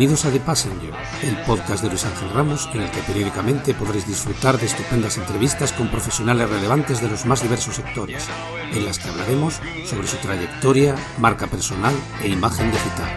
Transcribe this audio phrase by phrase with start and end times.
[0.00, 4.06] Bienvenidos a The Passenger, el podcast de Luis Ángel Ramos en el que periódicamente podréis
[4.06, 8.26] disfrutar de estupendas entrevistas con profesionales relevantes de los más diversos sectores,
[8.72, 13.10] en las que hablaremos sobre su trayectoria, marca personal e imagen digital.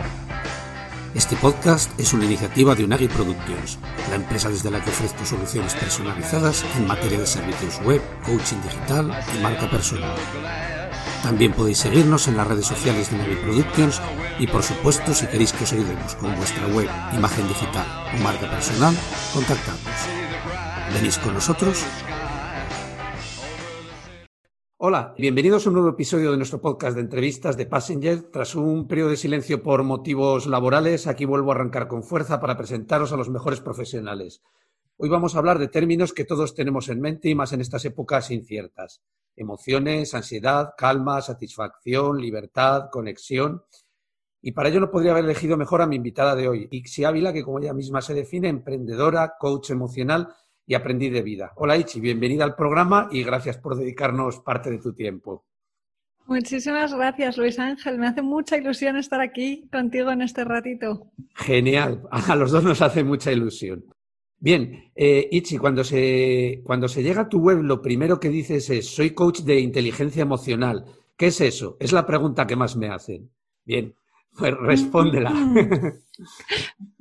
[1.16, 3.80] Este podcast es una iniciativa de Unagi Productions,
[4.10, 9.10] la empresa desde la que ofrezco soluciones personalizadas en materia de servicios web, coaching digital
[9.34, 10.18] y marca personal.
[11.24, 14.02] También podéis seguirnos en las redes sociales de Navi Productions
[14.40, 18.50] y por supuesto si queréis que os ayudemos con vuestra web, imagen digital o marca
[18.50, 18.96] personal,
[19.34, 20.00] contactadnos.
[20.94, 21.86] ¿Venís con nosotros?
[24.78, 28.24] Hola, bienvenidos a un nuevo episodio de nuestro podcast de entrevistas de Passenger.
[28.32, 32.58] Tras un periodo de silencio por motivos laborales, aquí vuelvo a arrancar con fuerza para
[32.58, 34.42] presentaros a los mejores profesionales.
[34.98, 37.86] Hoy vamos a hablar de términos que todos tenemos en mente y más en estas
[37.86, 39.02] épocas inciertas
[39.36, 43.64] emociones, ansiedad, calma, satisfacción, libertad, conexión.
[44.46, 47.32] Y para ello no podría haber elegido mejor a mi invitada de hoy, Ixi Ávila,
[47.32, 50.36] que como ella misma se define, emprendedora, coach emocional
[50.66, 51.54] y aprendiz de vida.
[51.56, 55.46] Hola Ichi, bienvenida al programa y gracias por dedicarnos parte de tu tiempo.
[56.26, 57.98] Muchísimas gracias, Luis Ángel.
[57.98, 61.10] Me hace mucha ilusión estar aquí contigo en este ratito.
[61.36, 62.04] Genial.
[62.12, 63.86] A los dos nos hace mucha ilusión.
[64.40, 68.70] Bien, eh, Ichi, cuando se, cuando se llega a tu web, lo primero que dices
[68.70, 70.84] es, soy coach de inteligencia emocional.
[71.16, 71.78] ¿Qué es eso?
[71.80, 73.32] Es la pregunta que más me hacen.
[73.64, 73.96] Bien,
[74.38, 75.32] pues respóndela.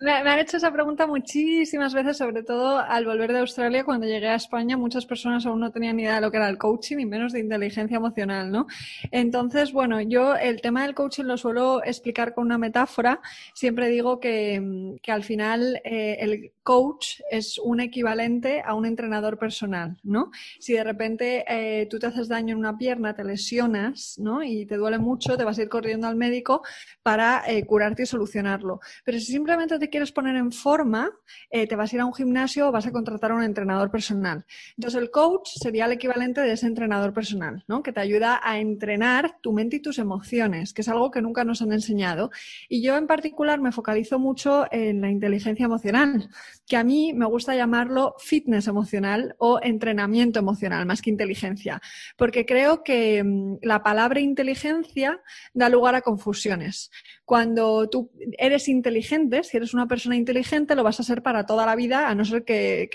[0.00, 3.84] Me, han hecho esa pregunta muchísimas veces, sobre todo al volver de Australia.
[3.84, 6.48] Cuando llegué a España, muchas personas aún no tenían ni idea de lo que era
[6.48, 8.68] el coaching y menos de inteligencia emocional, ¿no?
[9.10, 13.20] Entonces, bueno, yo el tema del coaching lo suelo explicar con una metáfora.
[13.54, 19.36] Siempre digo que, que al final eh, el coach es un equivalente a un entrenador
[19.36, 20.30] personal, ¿no?
[20.60, 24.44] Si de repente eh, tú te haces daño en una pierna, te lesionas, ¿no?
[24.44, 26.62] Y te duele mucho, te vas a ir corriendo al médico
[27.02, 28.78] para eh, curarte y solucionarlo.
[29.04, 31.10] Pero si simplemente te quieres poner en forma,
[31.50, 33.90] eh, te vas a ir a un gimnasio o vas a contratar a un entrenador
[33.90, 34.44] personal.
[34.76, 37.82] Entonces, el coach sería el equivalente de ese entrenador personal, ¿no?
[37.82, 41.44] Que te ayuda a entrenar tu mente y tus emociones, que es algo que nunca
[41.44, 42.30] nos han enseñado.
[42.68, 46.28] Y yo en particular me focalizo mucho en la inteligencia emocional,
[46.68, 51.80] que a mí me gusta llamarlo fitness emocional o entrenamiento emocional, más que inteligencia,
[52.16, 55.20] porque creo que mm, la palabra inteligencia
[55.54, 56.90] da lugar a confusiones.
[57.24, 61.66] Cuando tú eres inteligente, si eres una persona inteligente, lo vas a ser para toda
[61.66, 62.88] la vida, a no ser que,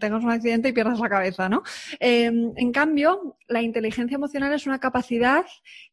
[0.00, 1.62] tengas un accidente y pierdas la cabeza, ¿no?
[2.00, 5.44] Em, en cambio, la inteligencia emocional es una capacidad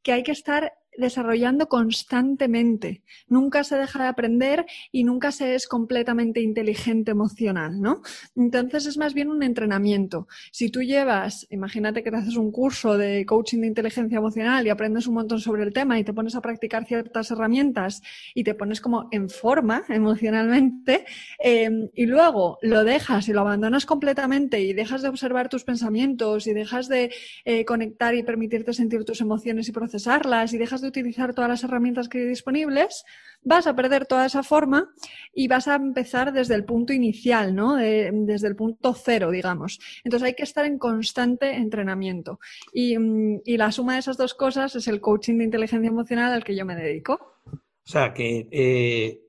[0.03, 3.01] que hay que estar desarrollando constantemente.
[3.27, 8.01] Nunca se deja de aprender y nunca se es completamente inteligente emocional, ¿no?
[8.35, 10.27] Entonces es más bien un entrenamiento.
[10.51, 14.69] Si tú llevas, imagínate que te haces un curso de coaching de inteligencia emocional y
[14.69, 18.01] aprendes un montón sobre el tema y te pones a practicar ciertas herramientas
[18.35, 21.05] y te pones como en forma emocionalmente
[21.39, 26.47] em, y luego lo dejas y lo abandonas completamente y dejas de observar tus pensamientos
[26.47, 27.11] y dejas de
[27.45, 31.63] eh, conectar y permitirte sentir tus emociones y procesarlas y dejas de utilizar todas las
[31.63, 33.03] herramientas que hay disponibles,
[33.43, 34.89] vas a perder toda esa forma
[35.33, 37.75] y vas a empezar desde el punto inicial, ¿no?
[37.75, 39.79] desde el punto cero, digamos.
[40.03, 42.39] Entonces hay que estar en constante entrenamiento.
[42.73, 46.43] Y, mm, la suma de esas dos cosas es el coaching de inteligencia emocional al
[46.43, 47.19] que yo me dedico.
[47.45, 49.21] O sea, que eh,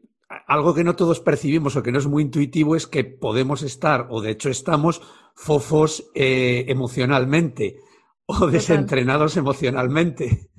[0.46, 4.06] algo que no todos percibimos o que no es muy intuitivo es que podemos estar,
[4.10, 5.02] o de hecho estamos,
[5.34, 7.80] fofos eh, emocionalmente
[8.26, 10.50] o desentrenados emocionalmente.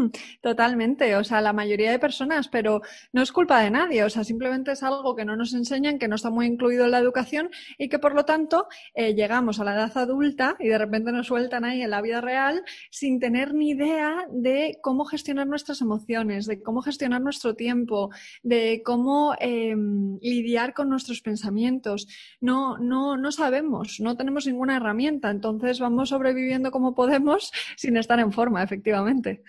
[0.42, 2.82] Totalmente, o sea, la mayoría de personas, pero
[3.12, 6.08] no es culpa de nadie, o sea, simplemente es algo que no nos enseñan, que
[6.08, 9.64] no está muy incluido en la educación y que por lo tanto eh, llegamos a
[9.64, 13.54] la edad adulta y de repente nos sueltan ahí en la vida real sin tener
[13.54, 18.10] ni idea de cómo gestionar nuestras emociones, de cómo gestionar nuestro tiempo,
[18.42, 22.06] de cómo em, lidiar con nuestros pensamientos.
[22.40, 28.18] No, no, no sabemos, no tenemos ninguna herramienta, entonces vamos sobreviviendo como podemos sin estar
[28.20, 29.42] en forma, efectivamente.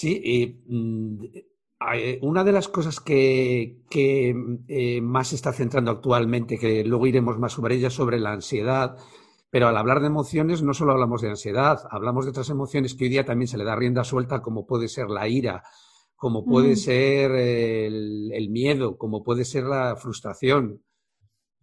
[0.00, 1.24] Sí, y mm,
[2.22, 3.82] una de las cosas que,
[4.68, 8.96] eh, más se está centrando actualmente, que luego iremos más sobre ella, sobre la ansiedad,
[9.50, 13.06] pero al hablar de emociones no solo hablamos de ansiedad, hablamos de otras emociones que
[13.06, 15.64] hoy día también se le da rienda suelta, como puede ser la ira,
[16.14, 16.76] como puede mm.
[16.76, 20.80] ser el, miedo, como puede ser la frustración.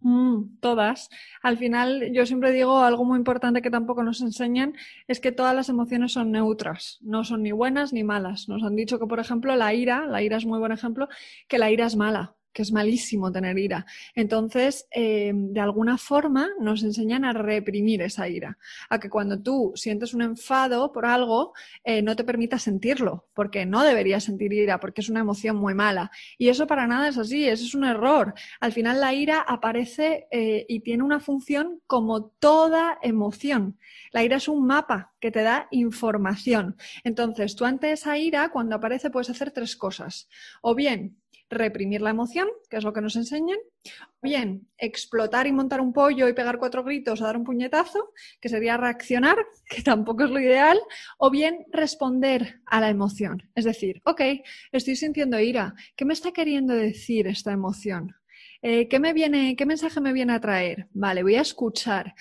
[0.05, 1.09] Mm, todas.
[1.41, 4.75] Al final, yo siempre digo algo muy importante que tampoco nos enseñan,
[5.07, 8.47] es que todas las emociones son neutras, no son ni buenas ni malas.
[8.47, 11.07] Nos han dicho que, por ejemplo, la ira, la ira es muy buen ejemplo,
[11.47, 13.85] que la ira es mala que es malísimo tener ira.
[14.15, 18.57] Entonces, eh, de alguna forma nos enseñan a reprimir esa ira,
[18.89, 21.53] a que cuando tú sientes un enfado por algo,
[21.83, 25.73] eh, no te permitas sentirlo, porque no deberías sentir ira, porque es una emoción muy
[25.73, 26.11] mala.
[26.37, 28.33] Y eso para nada es así, eso es un error.
[28.61, 33.77] Al final la ira aparece eh, y tiene una función como toda emoción.
[34.13, 36.77] La ira es un mapa que te da información.
[37.03, 40.29] Entonces, tú ante esa ira, cuando aparece, puedes hacer tres cosas.
[40.61, 41.17] O bien
[41.49, 45.93] reprimir la emoción, que es lo que nos enseñan, o bien explotar y montar un
[45.93, 49.37] pollo y pegar cuatro gritos o dar un puñetazo, que sería reaccionar,
[49.69, 50.79] que tampoco es lo ideal,
[51.17, 53.49] o bien responder a la emoción.
[53.55, 54.21] Es decir, ok,
[54.71, 58.15] estoy sintiendo ira, ¿qué me está queriendo decir esta emoción?
[58.61, 60.87] Eh, ¿qué, me viene, ¿Qué mensaje me viene a traer?
[60.93, 62.15] Vale, voy a escuchar.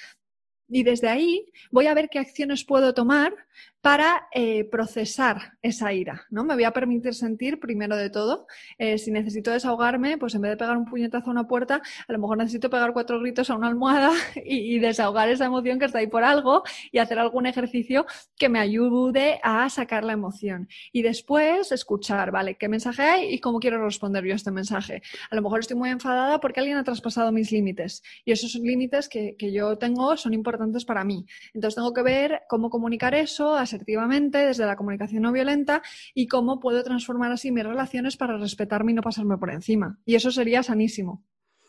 [0.68, 3.43] Y desde ahí voy a ver qué acciones puedo tomar
[3.84, 6.42] para eh, procesar esa ira, ¿no?
[6.42, 8.46] Me voy a permitir sentir, primero de todo,
[8.78, 12.12] eh, si necesito desahogarme, pues en vez de pegar un puñetazo a una puerta, a
[12.14, 14.10] lo mejor necesito pegar cuatro gritos a una almohada
[14.42, 16.62] y, desahogar esa emoción que está ahí por algo
[16.92, 18.06] y hacer algún ejercicio
[18.38, 20.66] que me ayude a sacar la emoción.
[20.90, 22.54] Y después escuchar, ¿vale?
[22.54, 25.02] ¿Qué mensaje hay y cómo quiero responder yo a este mensaje?
[25.30, 29.10] A lo mejor estoy muy enfadada porque alguien ha traspasado mis límites y esos límites
[29.10, 31.26] que, que yo tengo son importantes para mí.
[31.52, 35.82] Entonces tengo que ver cómo comunicar eso, asertivamente desde la comunicación no violenta
[36.14, 39.98] y cómo puedo transformar así mis relaciones para respetarme y no pasarme por encima.
[40.06, 41.22] Y eso sería sanísimo.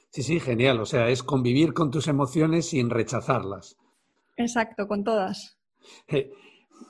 [0.10, 0.80] Sí, sí, genial.
[0.80, 3.77] O sea, es convivir con tus emociones sin rechazarlas.
[4.38, 5.57] Exacto, con todas.
[6.07, 6.31] Eh,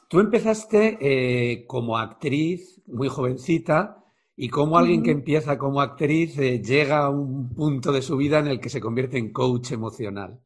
[0.08, 4.04] tú empezaste eh, como actriz muy jovencita
[4.38, 8.40] y como alguien que empieza como actriz eh, llega a un punto de su vida
[8.40, 10.42] en el que se convierte en coach emocional.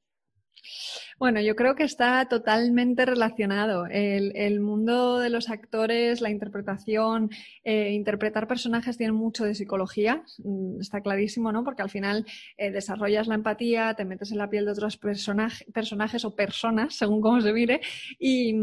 [1.19, 3.85] Bueno, yo creo que está totalmente relacionado.
[3.87, 7.29] El, mundo de los actores, la interpretación,
[7.65, 11.65] eh, interpretar personajes tiene mucho de psicología, mm, está clarísimo, ¿no?
[11.65, 12.25] Porque al final
[12.57, 17.19] eh, desarrollas la empatía, te metes en la piel de otros personajes o personas, según
[17.19, 17.81] cómo se mire,
[18.17, 18.55] y,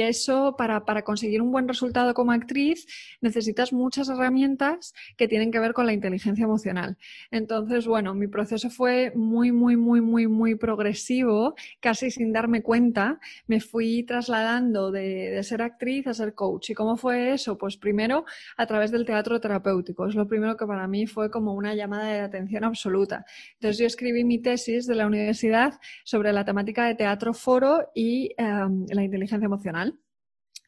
[0.00, 2.86] eso para, para conseguir un buen resultado como actriz
[3.20, 6.96] necesitas muchas herramientas que tienen que ver con la inteligencia emocional.
[7.30, 13.20] Entonces, bueno, mi proceso fue muy, muy, muy, muy, muy progresivo casi sin darme cuenta,
[13.46, 16.70] me fui trasladando de, ser actriz a ser coach.
[16.70, 17.58] ¿Y cómo fue eso?
[17.58, 18.24] Pues primero
[18.56, 20.06] a través del teatro terapéutico.
[20.06, 23.26] Es lo primero que para mí fue como una llamada de atención absoluta.
[23.56, 28.30] Entonces yo escribí mi tesis de la universidad sobre la temática de teatro foro y
[28.38, 29.98] em, la inteligencia emocional.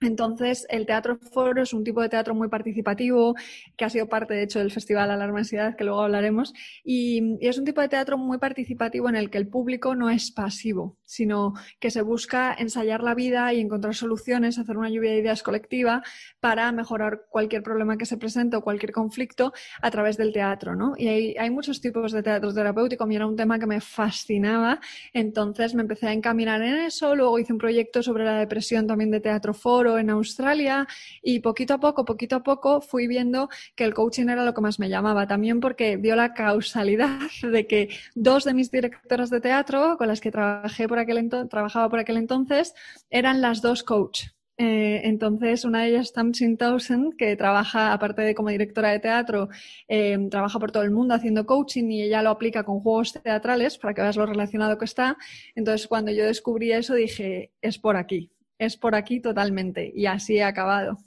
[0.01, 3.35] Entonces, el teatro foro es un tipo de teatro muy participativo,
[3.77, 6.53] que ha sido parte, de hecho, del Festival Alarma Ansiedad, que luego hablaremos,
[6.85, 10.31] y, es un tipo de teatro muy participativo en el que el público no es
[10.31, 15.19] pasivo, sino que se busca ensayar la vida y encontrar soluciones, hacer una lluvia de
[15.21, 16.03] ideas colectiva
[16.41, 20.93] para mejorar cualquier problema que se presente o cualquier conflicto a través del teatro, ¿no?
[20.99, 24.81] Y hay, hay muchos tipos de teatro terapéutico, mí era un tema que me fascinaba,
[25.15, 29.11] entonces me empecé a encaminar en eso, luego hice un proyecto sobre la depresión también
[29.11, 30.87] de teatro foro, en Australia
[31.23, 34.61] y poquito a poco, poquito a poco fui viendo que el coaching era lo que
[34.61, 35.27] más me llamaba.
[35.27, 40.21] También porque dio la causalidad de que dos de mis directoras de teatro con las
[40.21, 42.75] que trabajé aquel trabajaba por aquel entonces
[43.11, 44.25] eran las dos coach.
[44.59, 49.51] Eh, entonces, una de ellas, Tamsin Townsend, que trabaja, aparte de como directora de teatro,
[49.87, 53.77] eh, trabaja por todo el mundo haciendo coaching y ella lo aplica con juegos teatrales
[53.77, 55.19] para que veas lo relacionado que está.
[55.55, 60.37] Entonces, cuando yo descubrí eso, dije, es por aquí es por aquí totalmente y así
[60.37, 60.99] he acabado.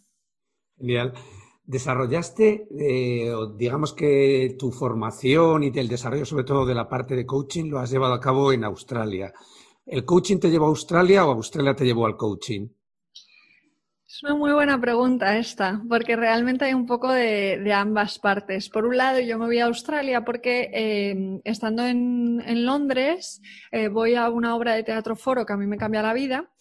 [0.78, 1.14] Genial.
[1.66, 7.28] Desarrollaste, eh, digamos que tu formación y el desarrollo sobre todo de la parte de
[7.28, 9.34] coaching lo has llevado a cabo en Australia.
[9.92, 12.68] ¿El coaching te llevó a Australia o Australia te llevó al coaching?
[14.08, 18.70] Es una muy buena pregunta esta, porque realmente hay un poco de, ambas partes.
[18.70, 23.42] Por un lado, yo me voy a Australia porque eh, estando en, Londres
[23.72, 26.52] eh, voy a una obra de teatro foro que a mí me cambia la vida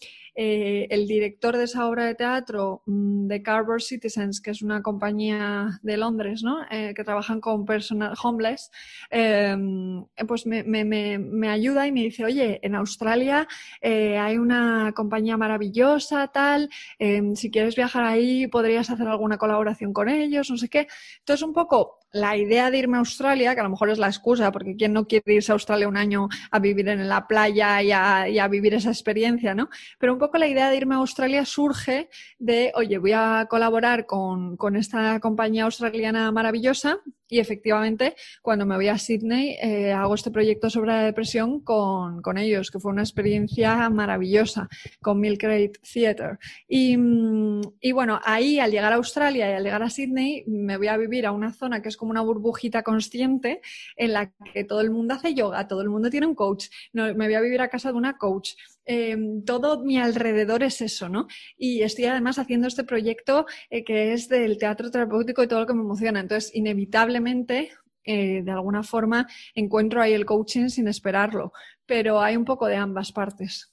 [0.41, 4.81] eh, el director de esa obra de teatro mm, de Cardboard Citizens, que es una
[4.81, 6.59] compañía de Londres, ¿no?
[6.71, 8.71] Eh, que trabajan con personas homeless,
[9.09, 13.49] em, pues me, ayuda y me dice, oye, en Australia
[13.81, 16.69] eh, hay una compañía maravillosa, tal,
[16.99, 20.87] em, si quieres viajar ahí podrías hacer alguna colaboración con ellos, no sé qué.
[21.19, 24.07] Entonces, un poco la idea de irme a Australia, que a lo mejor es la
[24.07, 27.81] excusa, porque ¿quién no quiere irse a Australia un año a vivir en la playa
[27.81, 29.69] y a, vivir esa experiencia, ¿no?
[29.99, 34.05] Pero un poco la idea de irme a Australia surge de, oye, voy a colaborar
[34.05, 36.99] con, esta compañía australiana maravillosa
[37.31, 42.37] Y efectivamente, cuando me voy a Sydney, eh, hago este proyecto sobre la depresión con,
[42.37, 44.67] ellos, que fue una experiencia maravillosa
[44.99, 46.39] con Milk Crate Theatre.
[46.67, 50.77] Y, mm, y, bueno, ahí al llegar a Australia y al llegar a Sydney, me
[50.77, 53.61] voy a vivir a una zona que es como una burbujita consciente
[53.95, 56.67] en la que todo el mundo hace yoga, todo el mundo tiene un coach.
[56.93, 58.51] No, me voy a vivir a casa de una coach.
[58.85, 59.15] Eh,
[59.45, 61.27] todo mi alrededor es eso, ¿no?
[61.57, 65.67] Y estoy además haciendo este proyecto eh, que es del teatro terapéutico y todo lo
[65.67, 66.21] que me emociona.
[66.21, 67.71] Entonces, inevitablemente,
[68.03, 71.51] eh, de alguna forma, encuentro ahí el coaching sin esperarlo,
[71.85, 73.71] pero hay un poco de ambas partes.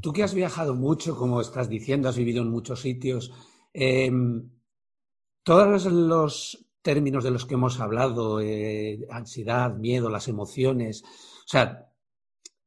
[0.00, 3.32] Tú que has viajado mucho, como estás diciendo, has vivido en muchos sitios,
[3.72, 4.50] em,
[5.48, 8.38] todos los términos de los que hemos hablado,
[9.08, 11.86] ansiedad, miedo, las emociones, o sea,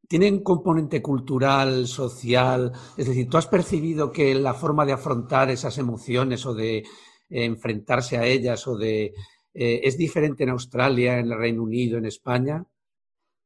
[0.08, 2.74] ¿Tienen componente cultural, social?
[2.98, 6.84] Es decir, ¿tú has percibido que la forma de afrontar esas emociones o de
[7.30, 9.14] enfrentarse a ellas o de
[9.54, 12.66] eh, es diferente en Australia, en el Reino Unido, en España?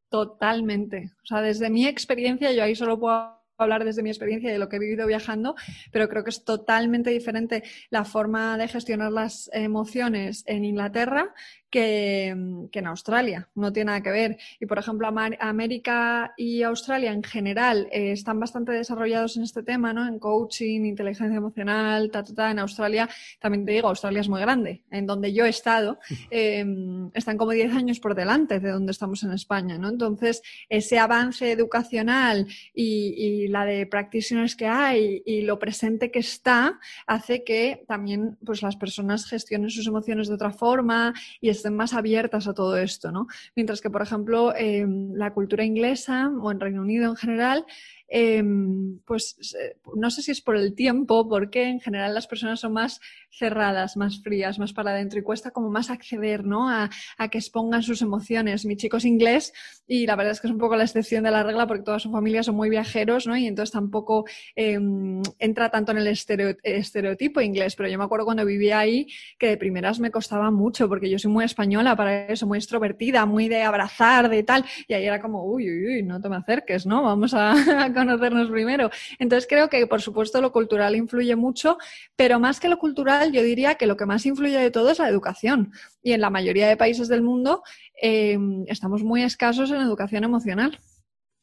[0.10, 1.12] Totalmente.
[1.22, 4.60] O sea, desde mi experiencia, yo ahí solo puedo hablar desde mi experiencia y de
[4.60, 5.56] lo que he vivido viajando,
[5.92, 11.34] pero creo que es totalmente diferente la forma de gestionar las emociones en Inglaterra
[11.76, 14.38] que, en Australia, no tiene nada que ver.
[14.62, 19.92] Y por ejemplo, América y Australia en general eh, están bastante desarrollados en este tema,
[19.92, 20.08] ¿no?
[20.08, 22.52] En coaching, inteligencia emocional, ta, ta, ta.
[22.52, 23.10] En Australia,
[23.42, 24.84] también te digo, Australia es muy grande.
[24.90, 29.24] En donde yo he estado, em, están como 10 años por delante de donde estamos
[29.24, 29.90] en España, ¿no?
[29.90, 36.80] Entonces, ese avance educacional y, la de practitioners que hay y lo presente que está,
[37.06, 42.48] hace que también pues, las personas gestionen sus emociones de otra forma y más abiertas
[42.48, 43.28] a todo esto, ¿no?
[43.56, 47.66] Mientras que, por ejemplo, em, la cultura inglesa o en Reino Unido en general
[48.08, 49.36] Em, pues
[49.96, 53.00] no sé si es por el tiempo, porque en general las personas son más
[53.32, 56.70] cerradas, más frías, más para adentro y cuesta como más acceder ¿no?
[56.70, 56.90] a,
[57.32, 58.66] que expongan sus emociones.
[58.66, 59.54] Mi chico es inglés
[59.88, 62.00] y la verdad es que es un poco la excepción de la regla porque toda
[62.00, 63.36] su familia son muy viajeros ¿no?
[63.36, 67.76] y entonces tampoco em, entra tanto en el estereotipo inglés.
[67.76, 69.08] Pero yo me acuerdo cuando vivía ahí
[69.38, 73.26] que de primeras me costaba mucho porque yo soy muy española para eso, muy extrovertida,
[73.26, 74.64] muy de abrazar, de tal.
[74.88, 77.04] Y ahí era como, uy, uy, uy, no te me acerques, ¿no?
[77.04, 77.56] Vamos a
[77.96, 78.92] conocernos primero.
[79.18, 81.78] Entonces creo que, por supuesto, lo cultural influye mucho,
[82.16, 85.00] pero más que lo cultural, yo diría que lo que más influye de todo es
[85.00, 85.72] la educación.
[86.04, 87.64] Y en la mayoría de países del mundo
[88.02, 88.38] eh,
[88.68, 90.80] estamos muy escasos en educación emocional.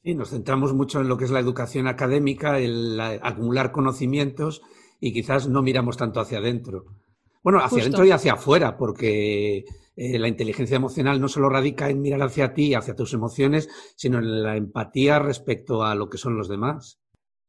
[0.05, 4.63] Y nos centramos mucho en lo que es la educación académica, el acumular conocimientos
[5.01, 6.87] y quizás no miramos tanto hacia adentro.
[7.43, 9.65] Bueno, hacia adentro y hacia afuera, porque
[9.97, 14.19] eh, la inteligencia emocional no solo radica en mirar hacia ti, hacia tus emociones, sino
[14.19, 16.99] en la empatía respecto a lo que son los demás.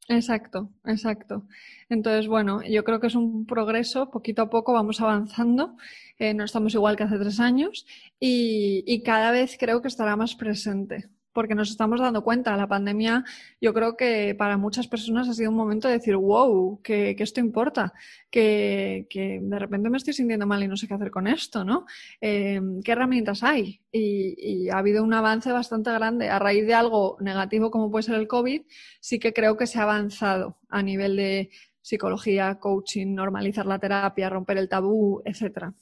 [0.09, 1.47] Exacto, exacto.
[1.87, 5.77] Entonces, bueno, yo creo que es un progreso, poquito a poco vamos avanzando,
[6.19, 7.85] eh, no estamos igual que hace tres años
[8.19, 12.55] y cada vez creo que estará más presente porque nos estamos dando cuenta.
[12.55, 13.25] La pandemia,
[13.59, 17.39] yo creo que para muchas personas ha sido un momento de decir, wow, que, esto
[17.39, 17.93] importa,
[18.29, 19.07] que,
[19.41, 21.85] de repente me estoy sintiendo mal y no sé qué hacer con esto, ¿no?
[22.21, 23.81] Eh, ¿Qué herramientas hay?
[23.91, 26.29] Y, ha habido un avance bastante grande.
[26.29, 28.61] A raíz de algo negativo como puede ser el COVID,
[28.99, 31.49] sí que creo que se ha avanzado a nivel de
[31.81, 35.73] psicología, coaching, normalizar la terapia, romper el tabú, etcétera.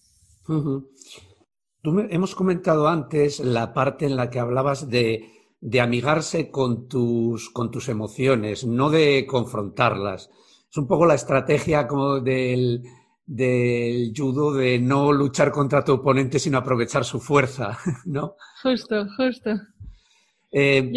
[2.10, 7.70] hemos comentado antes la parte en la que hablabas de de amigarse con tus, con
[7.70, 10.30] tus emociones, no de confrontarlas.
[10.70, 12.84] Es un poco la estrategia como del,
[13.26, 18.36] del judo de no luchar contra tu oponente, sino aprovechar su fuerza, ¿no?
[18.64, 19.52] Justo, justo.
[20.52, 20.92] Eh,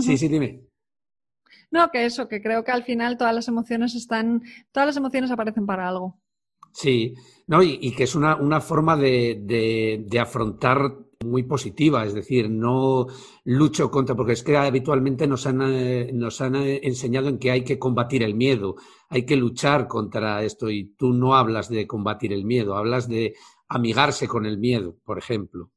[0.00, 0.60] sí, sí, dime.
[1.70, 5.30] No, que eso, que creo que al final todas las emociones están, todas las emociones
[5.30, 6.18] aparecen para algo.
[6.72, 7.14] Sí,
[7.46, 10.92] no, y, que es una, una forma de, de, de, afrontar
[11.24, 13.06] muy positiva, es decir, no
[13.44, 17.50] lucho contra, porque es que habitualmente nos han, eh, nos han eh, enseñado en que
[17.50, 18.76] hay que combatir el miedo,
[19.08, 23.34] hay que luchar contra esto y tú no hablas de combatir el miedo, hablas de
[23.68, 25.70] amigarse con el miedo, por ejemplo.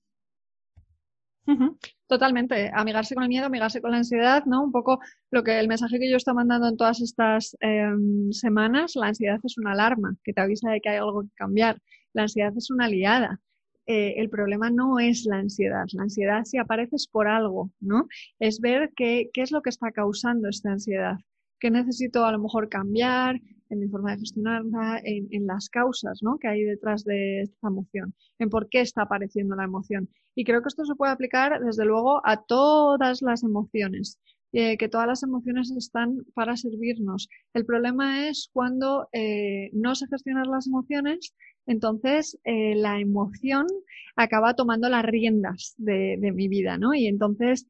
[2.08, 4.64] Totalmente, amigarse con el miedo, amigarse con la ansiedad, ¿no?
[4.64, 5.00] Un poco
[5.32, 9.40] lo que el mensaje que yo estoy mandando en todas estas em, semanas, la ansiedad
[9.44, 11.80] es una alarma que te avisa de que hay algo que cambiar.
[12.14, 13.40] La ansiedad es una aliada.
[13.88, 15.86] Eh, el problema no es la ansiedad.
[15.94, 18.08] La ansiedad si apareces por algo, ¿no?
[18.38, 21.18] Es ver qué, qué es lo que está causando esta ansiedad.
[21.60, 23.40] ¿Qué necesito a lo mejor cambiar
[23.70, 26.38] en mi forma de gestionarla, en, en, las causas ¿no?
[26.38, 30.10] que hay detrás de esta emoción, en por qué está apareciendo la emoción.
[30.36, 34.20] Y creo que esto se puede aplicar desde luego a todas las emociones.
[34.54, 37.28] Eh, que todas las emociones están para servirnos.
[37.54, 41.34] El problema es cuando eh, no sé gestionar las emociones,
[41.66, 43.68] entonces eh, la emoción
[44.16, 46.94] acaba tomando las riendas de, mi vida, ¿no?
[46.94, 47.68] Y entonces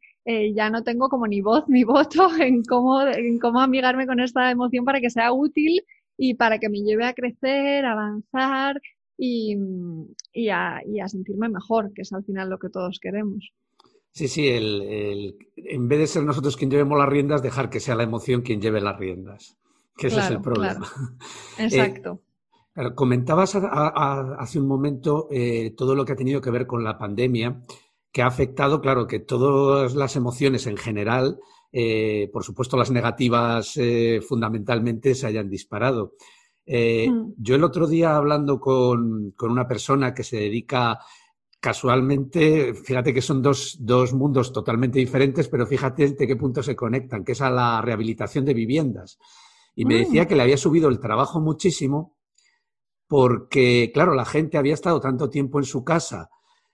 [0.56, 4.52] ya no tengo como ni voz ni voto en cómo, en cómo amigarme con esta
[4.52, 5.82] emoción para que sea útil
[6.18, 8.82] y para que me lleve a crecer, a avanzar
[9.18, 9.56] y
[10.50, 13.54] a sentirme mejor, que es al final lo que todos queremos.
[14.18, 17.94] Sí, sí, el, en vez de ser nosotros quien llevemos las riendas, dejar que sea
[17.94, 19.60] la emoción quien lleve las riendas,
[19.96, 20.88] que ese es el problema.
[21.60, 22.24] Exacto.
[22.76, 26.98] Eh, comentabas hace un momento eh, todo lo que ha tenido que ver con la
[26.98, 27.62] pandemia,
[28.12, 31.38] que ha afectado, claro, que todas las emociones en general,
[31.72, 33.78] eh, por supuesto las negativas
[34.28, 36.14] fundamentalmente, se hayan disparado.
[36.66, 37.34] Mm.
[37.38, 41.02] Yo el otro día hablando con, con, una persona que se dedica
[41.60, 43.78] casualmente, fíjate que son dos,
[44.14, 48.46] mundos totalmente diferentes, pero fíjate de qué punto se conectan, que es a la rehabilitación
[48.46, 49.18] de viviendas.
[49.76, 50.28] Y me decía mm.
[50.28, 52.16] que le había subido el trabajo muchísimo
[53.08, 56.30] porque, claro, la gente había estado tanto tiempo en su casa,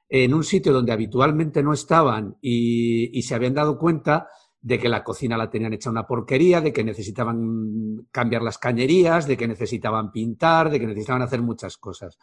[0.09, 4.27] en un sitio donde habitualmente no estaban y, y se habían dado cuenta
[4.61, 9.27] de que la cocina la tenían hecha una porquería, de que necesitaban cambiar las cañerías,
[9.27, 12.17] de que necesitaban pintar, de que necesitaban hacer muchas cosas.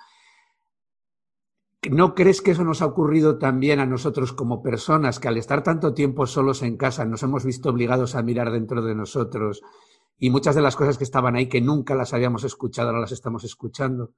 [1.89, 5.63] ¿No crees que eso nos ha ocurrido también a nosotros como personas, que al estar
[5.63, 9.63] tanto tiempo solos en casa nos hemos visto obligados a mirar dentro de nosotros
[10.19, 13.13] y muchas de las cosas que estaban ahí que nunca las habíamos escuchado ahora las
[13.13, 14.13] estamos escuchando?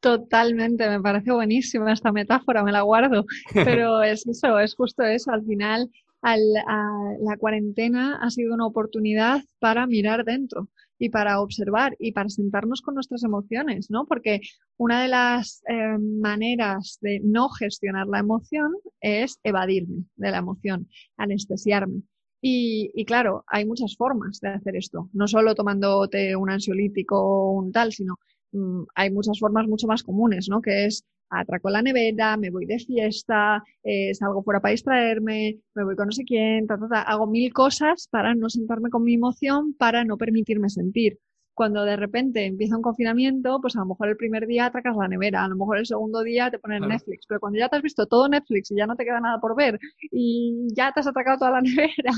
[0.00, 5.30] Totalmente, me parece buenísima esta metáfora, me la guardo, pero es eso, es justo eso,
[5.32, 5.90] al final
[6.22, 12.82] la cuarentena ha sido una oportunidad para mirar dentro y para observar y para sentarnos
[12.82, 14.06] con nuestras emociones, ¿no?
[14.06, 14.40] Porque
[14.76, 20.88] una de las eh, maneras de no gestionar la emoción es evadirme de la emoción,
[21.16, 22.02] anestesiarme.
[22.40, 27.52] Y, y, claro, hay muchas formas de hacer esto, no solo tomándote un ansiolítico o
[27.52, 28.16] un tal, sino
[28.52, 30.62] mm, hay muchas formas mucho más comunes, ¿no?
[30.62, 35.84] Que es atraco la nevera, me voy de fiesta, eh, salgo fuera para distraerme, me
[35.84, 40.04] voy con no sé quién, hago mil cosas para no sentarme con mi emoción, para
[40.04, 41.18] no permitirme sentir.
[41.54, 45.08] Cuando de repente empieza un confinamiento, pues a lo mejor el primer día atracas la
[45.08, 47.82] nevera, a lo mejor el segundo día te pones Netflix, pero cuando ya te has
[47.82, 49.76] visto todo Netflix y ya no te queda nada por ver
[50.12, 52.12] y ya te has atracado toda la nevera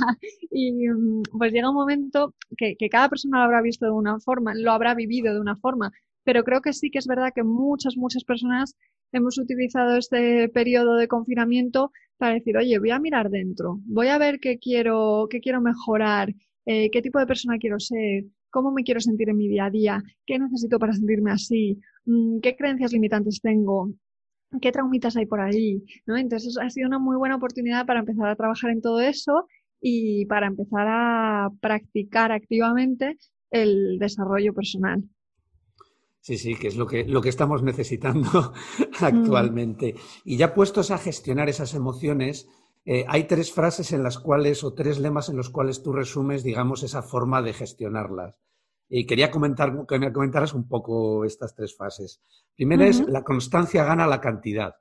[0.51, 4.21] y mm, pues llega un momento que, que cada persona lo habrá visto de una
[4.21, 5.91] forma, lo habrá vivido de una forma,
[6.25, 8.77] pero creo que sí que es verdad que muchas, muchas personas
[9.13, 14.19] hemos utilizado este periodo de confinamiento para decir, oye, voy a mirar dentro, voy a
[14.19, 16.35] ver qué quiero, qué quiero mejorar,
[16.67, 19.71] eh, qué tipo de persona quiero ser, cómo me quiero sentir en mi día a
[19.71, 23.93] día, qué necesito para sentirme así, mm, qué creencias limitantes tengo,
[24.61, 26.17] qué traumitas hay por ahí, ¿no?
[26.17, 29.47] Entonces ha sido una muy buena oportunidad para empezar a trabajar en todo eso
[29.81, 33.17] y para empezar a practicar activamente
[33.51, 35.03] el desarrollo personal.
[36.21, 38.53] Sí, sí, que es lo que, lo que estamos necesitando
[39.01, 39.95] actualmente.
[40.25, 42.47] Y ya puestos a gestionar esas emociones,
[42.85, 46.45] eh, hay tres frases en las cuales, o tres lemas en los cuales tú resumes,
[46.45, 48.39] digamos, esa forma de gestionarlas.
[48.89, 52.21] Y quería comentar, que me comentaras un poco estas tres fases.
[52.57, 54.75] Primera es la constancia gana la cantidad.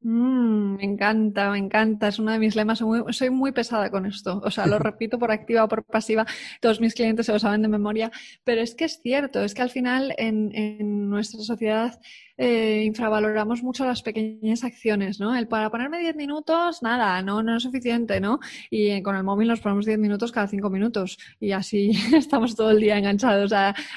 [0.00, 2.08] Mm, me encanta, me encanta.
[2.08, 2.78] Es uno de mis lemas.
[3.10, 4.40] Soy muy, pesada con esto.
[4.44, 6.24] O sea, lo repito por activa o por pasiva.
[6.60, 8.10] Todos mis clientes se lo saben de memoria.
[8.44, 9.42] Pero es que es cierto.
[9.42, 12.00] Es que al final en, en nuestra sociedad
[12.38, 15.36] eh, infravaloramos mucho las pequeñas acciones, ¿no?
[15.36, 18.38] El para ponerme 10 minutos, nada, no, no es suficiente, ¿no?
[18.70, 22.70] Y con el móvil nos ponemos 10 minutos cada 5 minutos y así estamos todo
[22.70, 23.52] el día enganchados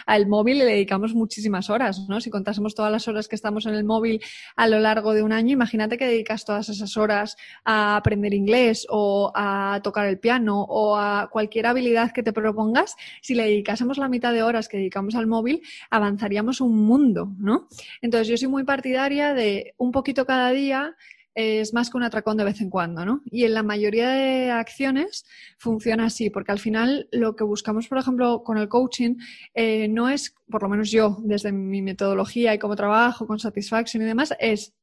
[0.07, 2.19] al móvil y le dedicamos muchísimas horas, ¿no?
[2.19, 4.19] Si contásemos todas las horas que estamos en el móvil
[4.55, 8.87] a lo largo de un año, imagínate que dedicas todas esas horas a aprender inglés
[8.89, 12.95] o a tocar el piano o a cualquier habilidad que te propongas.
[13.21, 17.67] Si le dedicásemos la mitad de horas que dedicamos al móvil, avanzaríamos un mundo, ¿no?
[18.01, 20.95] Entonces, yo soy muy partidaria de un poquito cada día
[21.33, 23.21] es más que un atracón de vez en cuando, ¿no?
[23.25, 25.25] Y en la mayoría de acciones
[25.57, 29.15] funciona así, porque al final lo que buscamos, por ejemplo, con el coaching,
[29.53, 34.03] eh, no es, por lo menos yo, desde mi metodología y cómo trabajo con Satisfaction
[34.03, 34.73] y demás, es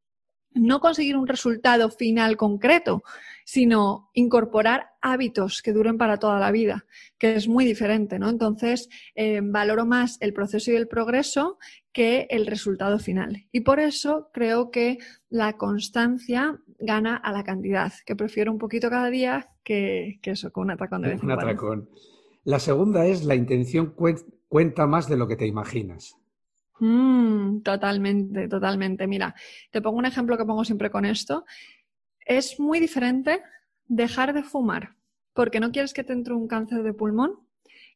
[0.54, 3.02] no conseguir un resultado final concreto,
[3.48, 6.84] sino incorporar hábitos que duren para toda la vida,
[7.16, 8.28] que es muy diferente, ¿no?
[8.28, 11.58] Entonces, eh, valoro más el proceso y el progreso
[11.90, 13.46] que el resultado final.
[13.50, 14.98] Y por eso creo que
[15.30, 20.64] la constancia gana a la cantidad, que prefiero un poquito cada día que, eso, con
[20.64, 21.88] un atracón de vez en cuando.
[22.44, 23.94] La segunda es la intención
[24.46, 26.18] cuenta más de lo que te imaginas.
[26.80, 29.06] Mm, totalmente, totalmente.
[29.06, 29.34] Mira,
[29.70, 31.44] te pongo un ejemplo que pongo siempre con esto.
[32.28, 33.42] Es muy diferente
[33.86, 34.96] dejar de fumar
[35.32, 37.40] porque no quieres que te entre un cáncer de pulmón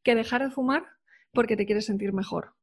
[0.02, 0.84] que dejar de fumar
[1.32, 2.54] porque te quieres sentir mejor.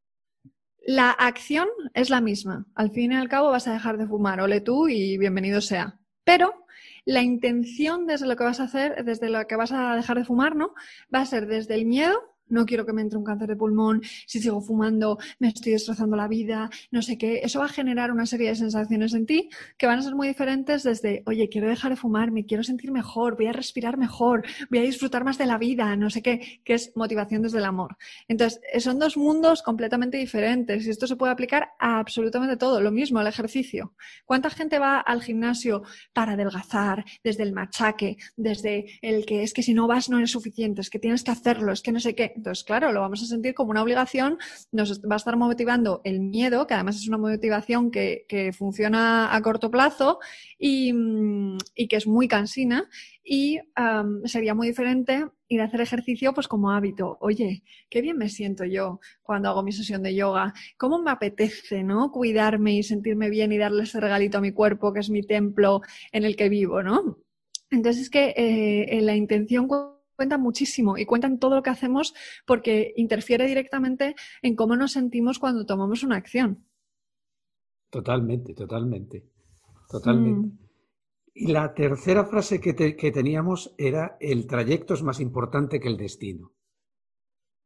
[0.79, 2.65] La acción es la misma.
[2.73, 5.99] Al fin y al cabo vas a dejar de fumar, ole tú y bienvenido sea.
[6.23, 6.65] Pero
[7.05, 10.25] la intención desde lo que vas a hacer, desde lo que vas a dejar de
[10.25, 10.73] fumar, ¿no?
[11.13, 14.01] Va a ser desde el miedo no quiero que me entre un cáncer de pulmón,
[14.25, 17.41] si sigo fumando me estoy destrozando la vida, no sé qué.
[17.43, 20.27] Eso va a generar una serie de sensaciones en ti que van a ser muy
[20.27, 24.45] diferentes desde, oye, quiero dejar de fumar, me quiero sentir mejor, voy a respirar mejor,
[24.69, 27.65] voy a disfrutar más de la vida, no sé qué, que es motivación desde el
[27.65, 27.97] amor.
[28.27, 32.81] Entonces, son dos mundos completamente diferentes y esto se puede aplicar a absolutamente todo.
[32.81, 33.93] Lo mismo, el ejercicio.
[34.25, 35.83] ¿Cuánta gente va al gimnasio
[36.13, 40.31] para adelgazar, desde el machaque, desde el que es que si no vas no eres
[40.31, 42.33] suficiente, es que tienes que hacerlo, es que no sé qué?
[42.39, 44.37] Entonces, claro, lo vamos a sentir como una obligación,
[44.71, 48.25] nos va a estar motivando el miedo, que además es una motivación que,
[48.57, 50.19] funciona a corto plazo
[50.57, 50.93] y,
[51.89, 52.89] que es muy cansina.
[53.23, 53.59] Y
[54.25, 57.17] sería muy diferente ir a hacer ejercicio pues como hábito.
[57.19, 60.53] Oye, qué bien me siento yo cuando hago mi sesión de yoga.
[60.77, 62.11] ¿Cómo me apetece, no?
[62.11, 65.81] Cuidarme y sentirme bien y darle ese regalito a mi cuerpo, que es mi templo
[66.11, 67.17] en el que vivo, ¿no?
[67.69, 69.67] Entonces es que eh, la intención
[70.19, 72.13] cuentan muchísimo y cuentan todo lo que hacemos
[72.45, 76.65] porque interfiere directamente en cómo nos sentimos cuando tomamos una acción.
[77.89, 79.23] Totalmente, totalmente,
[79.89, 80.47] totalmente.
[80.47, 80.59] Mm.
[81.35, 85.95] Y la tercera frase que, que teníamos era el trayecto es más importante que el
[85.95, 86.51] destino.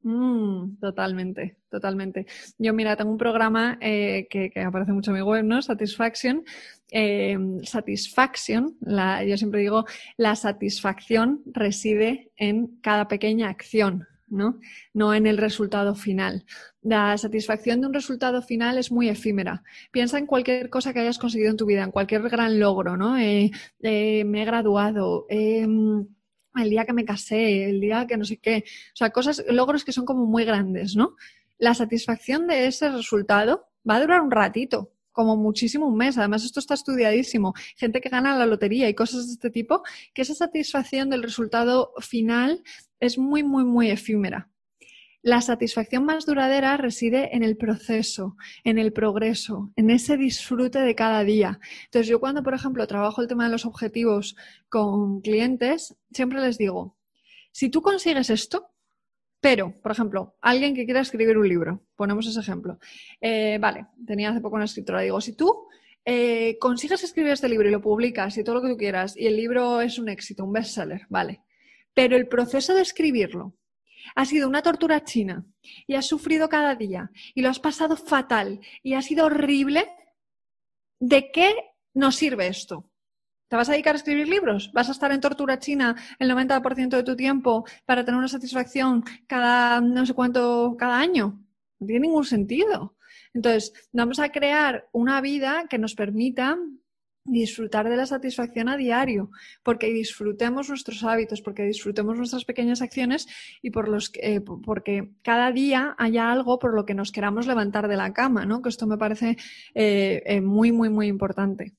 [0.04, 2.26] Mm, totalmente, totalmente.
[2.58, 5.62] Yo, mira, tengo un programa eh, que, aparece mucho en mi web, ¿no?
[5.62, 6.44] Satisfaction.
[6.92, 8.78] Eh, satisfaction,
[9.26, 9.86] yo siempre digo,
[10.18, 14.60] la satisfacción reside en cada pequeña acción, ¿no?
[14.94, 16.46] No en el resultado final.
[16.82, 19.64] La satisfacción de un resultado final es muy efímera.
[19.92, 23.18] Piensa en cualquier cosa que hayas conseguido en tu vida, en cualquier gran logro, ¿no?
[23.18, 25.26] Eh, me he graduado,
[26.56, 28.64] el día que me casé, el día que no sé qué.
[28.94, 31.16] O sea, cosas, logros que son como muy grandes, ¿no?
[31.58, 36.18] La satisfacción de ese resultado va a durar un ratito, como muchísimo un mes.
[36.18, 37.54] Además, esto está estudiadísimo.
[37.76, 41.94] Gente que gana la lotería y cosas de este tipo, que esa satisfacción del resultado
[42.00, 42.64] final
[43.00, 44.50] es muy, muy, muy efímera.
[45.24, 50.96] La satisfacción más duradera reside en el proceso, en el progreso, en ese disfrute de
[50.96, 51.62] cada día.
[51.86, 54.36] Entonces, yo cuando, por ejemplo, trabajo el tema de los objetivos
[54.68, 56.98] con clientes, siempre les digo,
[57.54, 58.74] si tú consigues esto,
[59.40, 62.78] pero, por ejemplo, alguien que quiera escribir un libro, ponemos ese ejemplo.
[63.22, 65.68] Eh, vale, tenía hace poco una escritora, digo, si tú
[66.04, 69.26] eh, consigues escribir este libro y lo publicas y todo lo que tú quieras, y
[69.26, 71.44] el libro es un éxito, un bestseller, vale,
[71.94, 73.56] pero el proceso de escribirlo
[74.16, 75.46] ha sido una tortura china
[75.88, 79.88] y has sufrido cada día y lo has pasado fatal y ha sido horrible,
[81.00, 81.56] ¿de qué
[81.94, 82.90] nos sirve esto?
[83.48, 84.72] ¿Te vas a dedicar a escribir libros?
[84.74, 89.04] ¿Vas a estar en tortura china el 90% de tu tiempo para tener una satisfacción
[89.28, 91.40] cada no sé cuánto, cada año?
[91.80, 92.96] No tiene ningún sentido.
[93.34, 96.58] Entonces, vamos a crear una vida que nos permita
[97.26, 99.30] disfrutar de la satisfacción a diario,
[99.64, 103.28] porque disfrutemos nuestros hábitos, porque disfrutemos nuestras pequeñas acciones
[103.62, 107.88] y por los eh, porque cada día haya algo por lo que nos queramos levantar
[107.88, 108.62] de la cama, ¿no?
[108.62, 109.38] Que esto me parece
[109.74, 111.74] eh, eh, muy, muy, muy importante.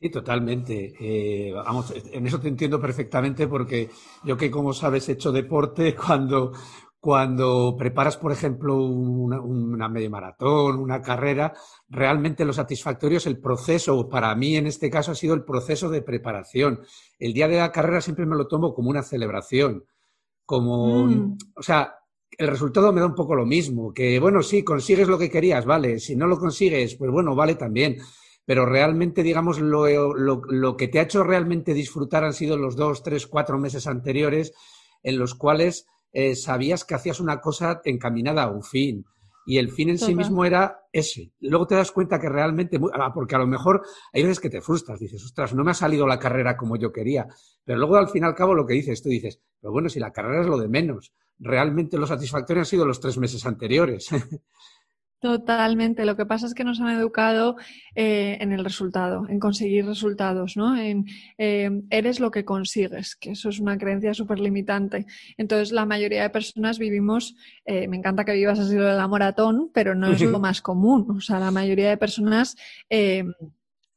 [0.00, 1.52] Sí, totalmente.
[1.54, 3.90] vamos, en eso te entiendo perfectamente porque
[4.24, 6.52] yo que como sabes he hecho deporte cuando
[7.00, 11.54] cuando preparas, por ejemplo, una, una media maratón, una carrera,
[11.88, 14.06] realmente lo satisfactorio es el proceso.
[14.08, 16.80] Para mí, en este caso, ha sido el proceso de preparación.
[17.18, 19.86] El día de la carrera siempre me lo tomo como una celebración.
[20.44, 21.38] Como, mm.
[21.56, 21.94] o sea,
[22.36, 23.94] el resultado me da un poco lo mismo.
[23.94, 26.00] Que, bueno, sí, consigues lo que querías, vale.
[26.00, 27.96] Si no lo consigues, pues bueno, vale también.
[28.44, 32.76] Pero realmente, digamos, lo, lo, lo que te ha hecho realmente disfrutar han sido los
[32.76, 34.52] dos, tres, cuatro meses anteriores
[35.02, 39.04] en los cuales eh, sabías que hacías una cosa encaminada a un fin.
[39.46, 41.32] Y el fin en sí mismo era ese.
[41.40, 44.60] Luego te das cuenta que realmente, ah, porque a lo mejor hay veces que te
[44.60, 47.26] frustras, dices, ostras, no me ha salido la carrera como yo quería.
[47.64, 49.98] Pero luego al fin y al cabo lo que dices, tú dices, pero bueno, si
[49.98, 54.08] la carrera es lo de menos, realmente lo satisfactorio han sido los tres meses anteriores.
[55.20, 56.06] Totalmente.
[56.06, 57.56] Lo que pasa es que nos han educado
[57.94, 60.78] eh, en el resultado, en conseguir resultados, ¿no?
[60.78, 61.04] En
[61.36, 65.04] eh, eres lo que consigues, que eso es una creencia súper limitante.
[65.36, 69.08] Entonces, la mayoría de personas vivimos, eh, me encanta que vivas así lo de la
[69.08, 71.06] maratón, pero no es lo más común.
[71.10, 72.56] O sea, la mayoría de personas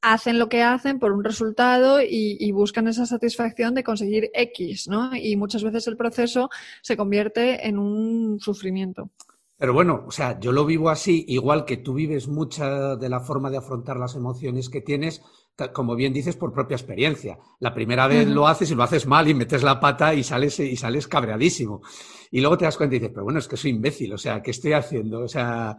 [0.01, 4.89] hacen lo que hacen por un resultado y, y, buscan esa satisfacción de conseguir X,
[4.89, 5.15] ¿no?
[5.15, 6.49] Y muchas veces el proceso
[6.81, 9.09] se convierte en un sufrimiento.
[9.63, 13.21] Pero bueno, o sea, yo lo vivo así, igual que tú vives mucha de la
[13.21, 15.21] forma de afrontar las emociones que tienes,
[15.71, 17.39] como bien dices, por propia experiencia.
[17.61, 20.59] La primera vez lo haces y lo haces mal y metes la pata y sales,
[20.59, 21.81] y sales cabreadísimo.
[22.29, 24.41] Y luego te das cuenta y dices, pero bueno, es que soy imbécil, o sea,
[24.41, 25.21] ¿qué estoy haciendo?
[25.21, 25.77] O sea,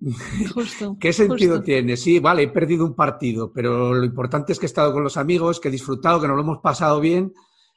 [1.00, 1.96] ¿qué sentido tiene?
[1.96, 5.16] Sí, vale, he perdido un partido, pero lo importante es que he estado con los
[5.16, 7.32] amigos, que he disfrutado, que nos lo hemos pasado bien.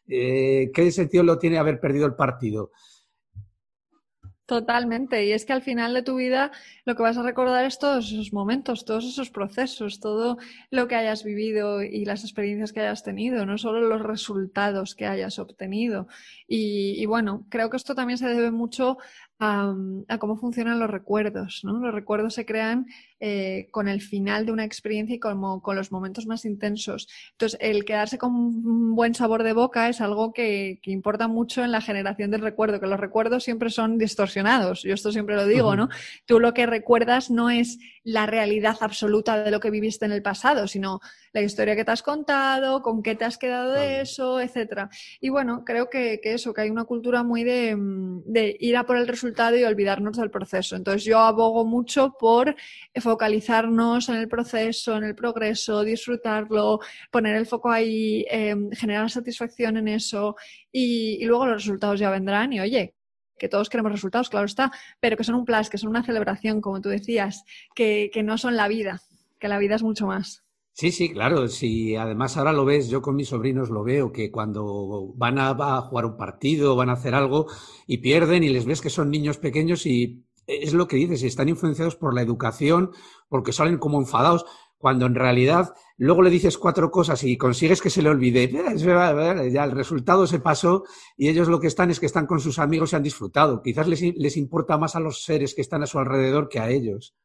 [0.07, 2.71] Eh, ¿Qué sentido lo tiene haber perdido el partido?
[4.47, 5.25] Totalmente.
[5.25, 6.51] Y es que al final de tu vida
[6.85, 10.37] lo que vas a recordar es todos esos momentos, todos esos procesos, todo
[10.69, 15.07] lo que hayas vivido y las experiencias que hayas tenido, no solo los resultados que
[15.07, 16.07] hayas obtenido.
[16.47, 18.99] Y, y bueno, creo que esto también se debe mucho
[19.39, 19.75] a,
[20.19, 21.61] cómo funcionan los recuerdos.
[21.63, 21.79] ¿no?
[21.79, 22.85] Los recuerdos se crean
[23.19, 27.07] eh, con el final de una experiencia y como, con los momentos más intensos.
[27.31, 31.63] Entonces, el quedarse con un buen sabor de boca es algo que, que, importa mucho
[31.63, 34.83] en la generación del recuerdo, que los recuerdos siempre son distorsionados.
[34.83, 35.89] Yo esto siempre lo digo, ¿no?
[36.25, 40.21] Tú lo que recuerdas no es la realidad absoluta de lo que viviste en el
[40.21, 40.99] pasado, sino
[41.33, 44.89] la historia que te has contado, con qué te has quedado de eso, etcétera.
[45.19, 47.75] Y bueno, creo que, que, eso, que hay una cultura muy de,
[48.25, 50.75] de ir a por el resultado y olvidarnos del proceso.
[50.75, 52.55] Entonces yo abogo mucho por
[52.95, 56.79] focalizarnos en el proceso, en el progreso, disfrutarlo,
[57.11, 60.35] poner el foco ahí, em, generar satisfacción en eso
[60.71, 62.93] y, y luego los resultados ya vendrán y oye,
[63.37, 66.61] que todos queremos resultados, claro está, pero que son un plus, que son una celebración,
[66.61, 67.43] como tú decías,
[67.75, 69.01] que, que no son la vida,
[69.39, 70.43] que la vida es mucho más.
[70.73, 71.47] Sí, sí, claro.
[71.47, 75.51] Si además ahora lo ves, yo con mis sobrinos lo veo, que cuando van a,
[75.51, 77.47] a, jugar un partido, van a hacer algo
[77.87, 81.49] y pierden y les ves que son niños pequeños y es lo que dices, están
[81.49, 82.91] influenciados por la educación,
[83.29, 84.45] porque salen como enfadados,
[84.77, 88.51] cuando en realidad luego le dices cuatro cosas y consigues que se le olvide,
[89.51, 90.83] ya el resultado se pasó
[91.17, 93.61] y ellos lo que están es que están con sus amigos y han disfrutado.
[93.61, 96.69] Quizás les, les importa más a los seres que están a su alrededor que a
[96.69, 97.15] ellos.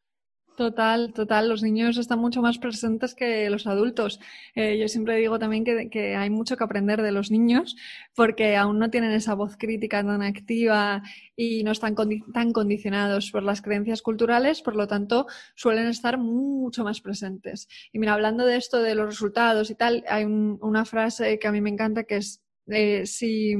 [0.61, 1.49] Total, total.
[1.49, 4.21] Los niños están mucho más presentes que los adultos.
[4.55, 7.77] Eh, yo siempre digo también que, hay mucho que aprender de los niños
[8.15, 11.03] porque aún no tienen esa voz crítica tan activa
[11.35, 11.95] y no están
[12.35, 17.67] tan condicionados por las creencias culturales, por lo tanto, suelen estar mucho más presentes.
[17.91, 21.49] Y mira, hablando de esto, de los resultados y tal, hay un, una frase que
[21.49, 23.57] a mí me encanta que es, eh, si,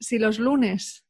[0.00, 1.05] si los lunes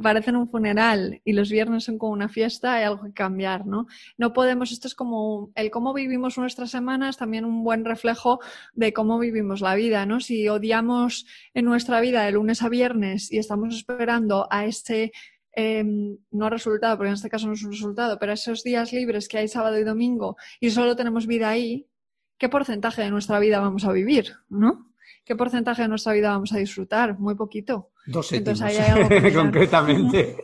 [0.00, 3.86] parecen un funeral y los viernes son como una fiesta, hay algo que cambiar, ¿no?
[4.18, 8.40] No podemos, esto es como el cómo vivimos nuestras semanas, también un buen reflejo
[8.74, 10.20] de cómo vivimos la vida, ¿no?
[10.20, 15.12] Si odiamos en nuestra vida de lunes a viernes y estamos esperando a este
[15.58, 15.82] eh,
[16.30, 19.38] no resultado, porque en este caso no es un resultado, pero esos días libres que
[19.38, 21.88] hay sábado y domingo y solo tenemos vida ahí,
[22.38, 24.32] ¿qué porcentaje de nuestra vida vamos a vivir?
[24.50, 24.92] ¿No?
[25.26, 27.18] ¿Qué porcentaje de nuestra vida vamos a disfrutar?
[27.18, 27.90] Muy poquito.
[28.06, 29.08] Dos Entonces, ahí hay algo
[29.42, 30.36] concretamente.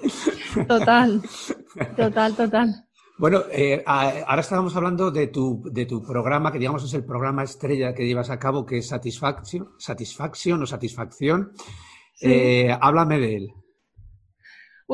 [0.67, 1.23] Total,
[1.97, 2.89] total, total.
[3.17, 7.45] Bueno, eh, ahora estábamos hablando de tu, de tu programa, que digamos es el programa
[7.45, 11.53] estrella que llevas a cabo, que es Satisfaction, Satisfaction o Satisfacción.
[12.15, 12.27] Sí.
[12.29, 13.53] Eh, háblame de él.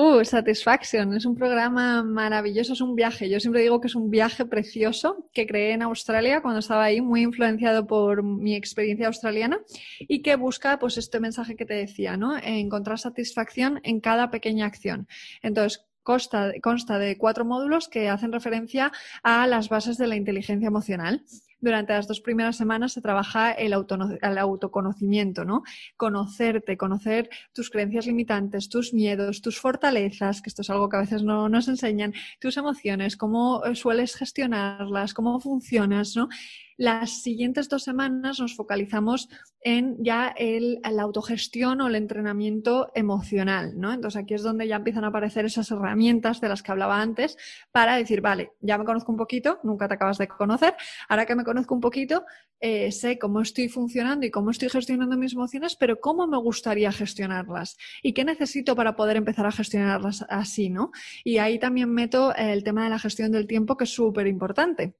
[0.00, 3.28] Uh, Satisfaction es un programa maravilloso, es un viaje.
[3.28, 7.00] Yo siempre digo que es un viaje precioso que creé en Australia cuando estaba ahí,
[7.00, 9.58] muy influenciado por mi experiencia australiana
[9.98, 12.38] y que busca, pues, este mensaje que te decía, ¿no?
[12.40, 15.08] Encontrar satisfacción en cada pequeña acción.
[15.42, 18.92] Entonces, consta, consta de cuatro módulos que hacen referencia
[19.24, 21.24] a las bases de la inteligencia emocional
[21.60, 25.62] durante las dos primeras semanas se trabaja el, el, autoconocimiento, ¿no?
[25.96, 31.00] Conocerte, conocer tus creencias limitantes, tus miedos, tus fortalezas, que esto es algo que a
[31.00, 36.28] veces no nos enseñan, tus emociones, cómo eh, sueles gestionarlas, cómo funcionas, ¿no?
[36.78, 39.28] Las siguientes dos semanas nos focalizamos
[39.62, 43.92] en ya el, la autogestión o el entrenamiento emocional, ¿no?
[43.92, 47.36] Entonces aquí es donde ya empiezan a aparecer esas herramientas de las que hablaba antes
[47.72, 50.76] para decir, vale, ya me conozco un poquito, nunca te acabas de conocer,
[51.08, 52.24] ahora que me conozco un poquito,
[52.60, 56.92] eh, sé cómo estoy funcionando y cómo estoy gestionando mis emociones, pero cómo me gustaría
[56.92, 60.92] gestionarlas y qué necesito para poder empezar a gestionarlas así, ¿no?
[61.24, 64.94] Y ahí también meto el tema de la gestión del tiempo, que es súper importante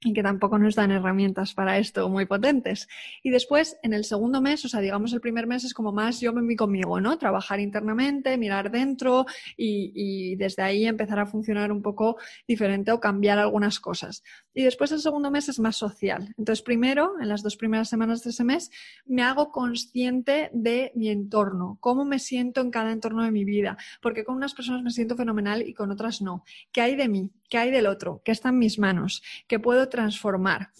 [0.00, 2.88] y que tampoco nos dan herramientas para esto muy potentes.
[3.22, 6.20] Y después, en el segundo mes, o sea, digamos el primer mes es como más
[6.20, 7.18] yo me conmigo, ¿no?
[7.18, 13.00] Trabajar internamente, mirar dentro y, y, desde ahí empezar a funcionar un poco diferente o
[13.00, 14.22] cambiar algunas cosas.
[14.54, 16.34] Y después el segundo mes es más social.
[16.38, 18.70] Entonces, primero, en las dos primeras semanas de ese mes,
[19.04, 23.76] me hago consciente de mi entorno, cómo me siento en cada entorno de mi vida,
[24.00, 26.44] porque con unas personas me siento fenomenal y con otras no.
[26.72, 27.30] ¿Qué hay de mí?
[27.48, 28.22] ¿Qué hay del otro?
[28.24, 29.22] ¿Qué está en mis manos?
[29.46, 30.70] ¿Qué puedo transformar?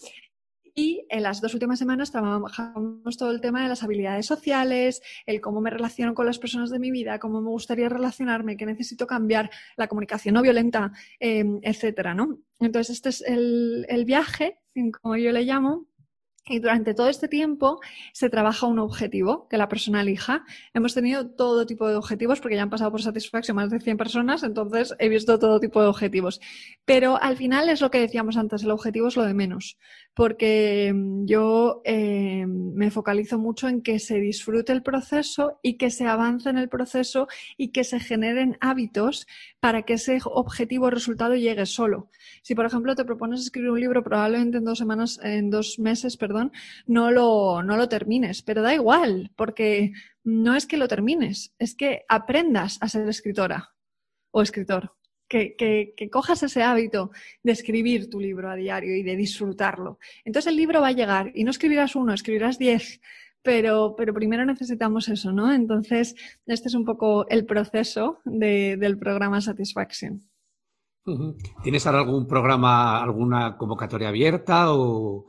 [0.75, 5.41] Y en las dos últimas semanas trabajamos todo el tema de las habilidades sociales, el
[5.41, 9.05] cómo me relaciono con las personas de mi vida, cómo me gustaría relacionarme, qué necesito
[9.07, 12.37] cambiar, la comunicación no violenta, em, etcétera, ¿no?
[12.59, 14.59] Entonces, este es el viaje,
[15.01, 15.88] como yo le llamo,
[16.49, 17.79] y durante todo este tiempo
[18.13, 20.43] se trabaja un objetivo que la persona elija.
[20.73, 23.97] Hemos tenido todo tipo de objetivos porque ya han pasado por satisfacción más de 100
[23.97, 26.41] personas, entonces he visto todo tipo de objetivos.
[26.85, 29.77] Pero al final es lo que decíamos antes, el objetivo es lo de menos,
[30.13, 35.91] porque mm, yo eh, me focalizo mucho en que se disfrute el proceso y que
[35.91, 39.27] se avance en el proceso y que se generen hábitos
[39.59, 42.09] para que ese objetivo o resultado llegue solo.
[42.41, 46.17] Si, por ejemplo, te propones escribir un libro, probablemente en dos semanas, en dos meses,
[46.17, 46.38] perdón,
[46.85, 51.75] no lo, no lo termines, pero da igual, porque no es que lo termines, es
[51.75, 53.73] que aprendas a ser escritora
[54.31, 54.95] o escritor.
[55.27, 57.11] Que, que, cojas ese hábito
[57.43, 59.99] de escribir tu libro a diario y de disfrutarlo.
[60.25, 62.99] Entonces el libro va a llegar y no escribirás uno, escribirás diez,
[63.43, 65.53] pero, pero primero necesitamos eso, ¿no?
[65.53, 66.15] Entonces,
[66.47, 70.19] este es un poco el proceso de, del programa Satisfaction.
[71.63, 75.25] ¿Tienes algún programa, alguna convocatoria abierta o,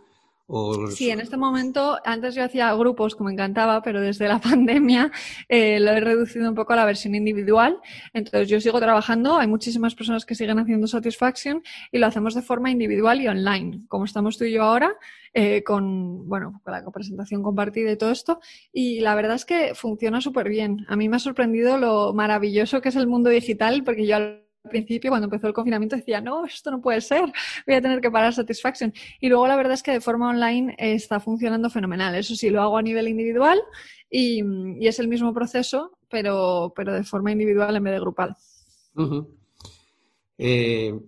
[0.91, 5.13] Sí, en este momento, antes yo hacía grupos, como me encantaba, pero desde la pandemia
[5.49, 7.79] eh, lo he reducido un poco a la versión individual.
[8.13, 12.43] Entonces yo sigo trabajando, hay muchísimas personas que siguen haciendo Satisfaction y lo hacemos de
[12.43, 14.97] forma individual y online, como estamos tú y yo ahora,
[15.35, 18.41] eh, con, bueno, con la presentación compartida y todo esto.
[18.73, 20.85] Y la verdad es que funciona súper bien.
[20.89, 24.50] A mí me ha sorprendido lo maravilloso que es el mundo digital, porque yo al
[24.69, 27.33] principio, cuando empezó el confinamiento, decía, no, esto no puede ser,
[27.67, 28.93] voy a tener que parar Satisfaction.
[29.21, 32.15] Y luego la verdad es que de forma online está funcionando fenomenal.
[32.15, 33.61] Eso sí, lo hago a nivel individual
[34.11, 34.43] y,
[34.87, 38.37] es el mismo proceso, pero, pero, de forma individual en vez de grupal.
[40.39, 40.99] Eh,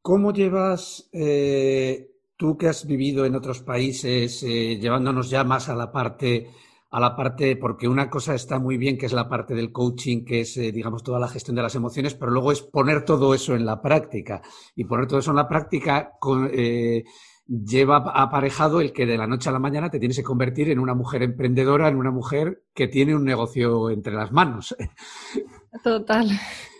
[0.00, 5.76] ¿Cómo llevas eh, tú que has vivido en otros países, eh, llevándonos ya más a
[5.76, 6.50] la parte
[6.92, 10.26] a la parte, porque una cosa está muy bien, que es la parte del coaching,
[10.26, 13.32] que es, eh, digamos, toda la gestión de las emociones, pero luego es poner todo
[13.32, 14.42] eso en la práctica.
[14.76, 16.12] Y poner todo eso en la práctica
[16.52, 17.04] eh,
[17.46, 20.78] lleva aparejado el que de la noche a la mañana te tienes que convertir en
[20.78, 24.76] una mujer emprendedora, en una mujer que tiene un negocio entre las manos.
[25.82, 26.28] Total.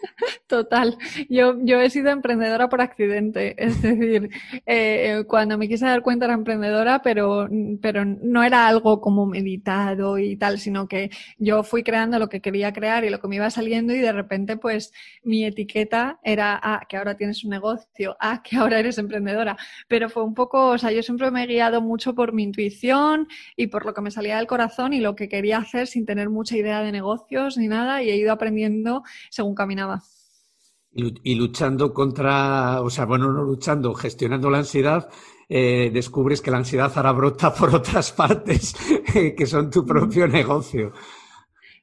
[0.46, 0.96] Total.
[1.28, 3.54] Yo, yo he sido emprendedora por accidente.
[3.62, 4.30] Es decir,
[4.66, 7.48] eh, cuando me quise dar cuenta era emprendedora, pero,
[7.80, 12.40] pero no era algo como meditado y tal, sino que yo fui creando lo que
[12.40, 16.58] quería crear y lo que me iba saliendo y de repente pues mi etiqueta era,
[16.62, 19.56] ah, que ahora tienes un negocio, ah, que ahora eres emprendedora.
[19.88, 23.28] Pero fue un poco, o sea, yo siempre me he guiado mucho por mi intuición
[23.56, 26.30] y por lo que me salía del corazón y lo que quería hacer sin tener
[26.30, 29.91] mucha idea de negocios ni nada y he ido aprendiendo según caminaba.
[30.94, 35.08] Y, luchando contra, o sea, bueno, no luchando, gestionando la ansiedad,
[35.48, 38.74] eh, descubres que la ansiedad ahora brota por otras partes
[39.36, 40.92] que son tu propio negocio.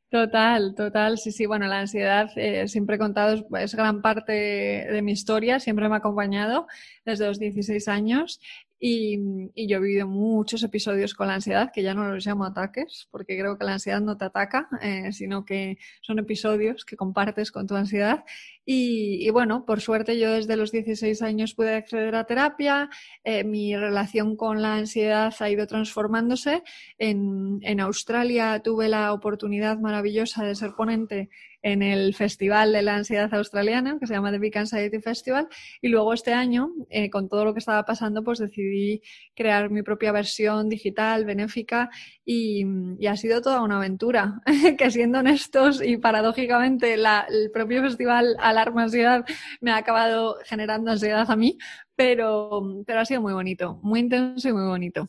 [0.09, 1.45] Total, total, sí, sí.
[1.45, 5.95] Bueno, la ansiedad, eh, siempre he contado, es, gran parte de mi historia, siempre me
[5.95, 6.65] ha acompañado
[7.05, 8.39] desde los 16 años
[8.79, 13.07] y, yo he vivido muchos episodios con la ansiedad, que ya no los llamo ataques,
[13.11, 17.51] porque creo que la ansiedad no te ataca, eh, sino que son episodios que compartes
[17.51, 18.23] con tu ansiedad.
[18.65, 22.89] Y, bueno, por suerte yo desde los 16 años pude acceder a terapia,
[23.23, 26.63] eh, mi relación con la ansiedad ha ido transformándose.
[26.97, 31.29] En, en Australia tuve la oportunidad maravillosa de ser ponente
[31.61, 35.47] en el Festival de la Ansiedad Australiana, que se llama The Big Anxiety Festival,
[35.81, 39.01] y luego este año, eh, con todo lo que estaba pasando, pues decidí
[39.35, 41.89] crear mi propia versión digital, benéfica,
[42.25, 42.65] y,
[43.07, 44.41] ha sido toda una aventura,
[44.77, 49.25] que siendo honestos y paradójicamente el propio festival Alarma Ansiedad
[49.61, 51.57] me ha acabado generando ansiedad a mí,
[51.95, 55.07] pero, pero ha sido muy bonito, muy intenso y muy bonito.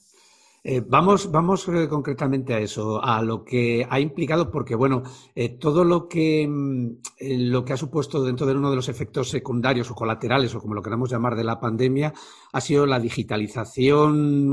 [0.63, 5.03] Eh, vamos, vamos eh, concretamente a eso, a lo que ha implicado, porque bueno,
[5.35, 6.91] eh, todo lo que, mm,
[7.49, 10.75] lo que ha supuesto dentro de uno de los efectos secundarios o colaterales, o como
[10.75, 12.13] lo queramos llamar, de la pandemia,
[12.53, 14.51] ha sido la digitalización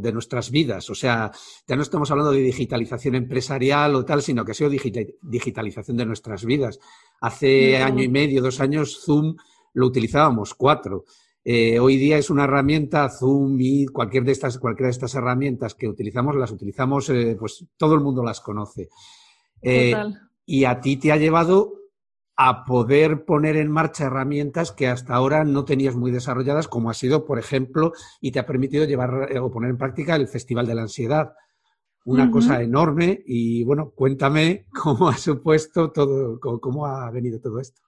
[0.00, 0.88] de nuestras vidas.
[0.88, 1.30] O sea,
[1.66, 6.06] ya no estamos hablando de digitalización empresarial o tal, sino que ha sido digitalización de
[6.06, 6.78] nuestras vidas.
[7.20, 9.36] Hace año y medio, dos años, Zoom
[9.74, 11.04] lo utilizábamos cuatro.
[11.48, 15.76] Eh, hoy día es una herramienta, Zoom, y cualquier de estas, cualquiera de estas herramientas
[15.76, 18.88] que utilizamos, las utilizamos, eh, pues todo el mundo las conoce.
[19.62, 19.94] Eh,
[20.44, 21.74] y a ti te ha llevado
[22.34, 26.94] a poder poner en marcha herramientas que hasta ahora no tenías muy desarrolladas, como ha
[26.94, 30.74] sido, por ejemplo, y te ha permitido llevar o poner en práctica el Festival de
[30.74, 31.32] la Ansiedad.
[32.06, 37.85] Una cosa enorme y bueno, cuéntame cómo ha supuesto todo, cómo ha venido todo esto.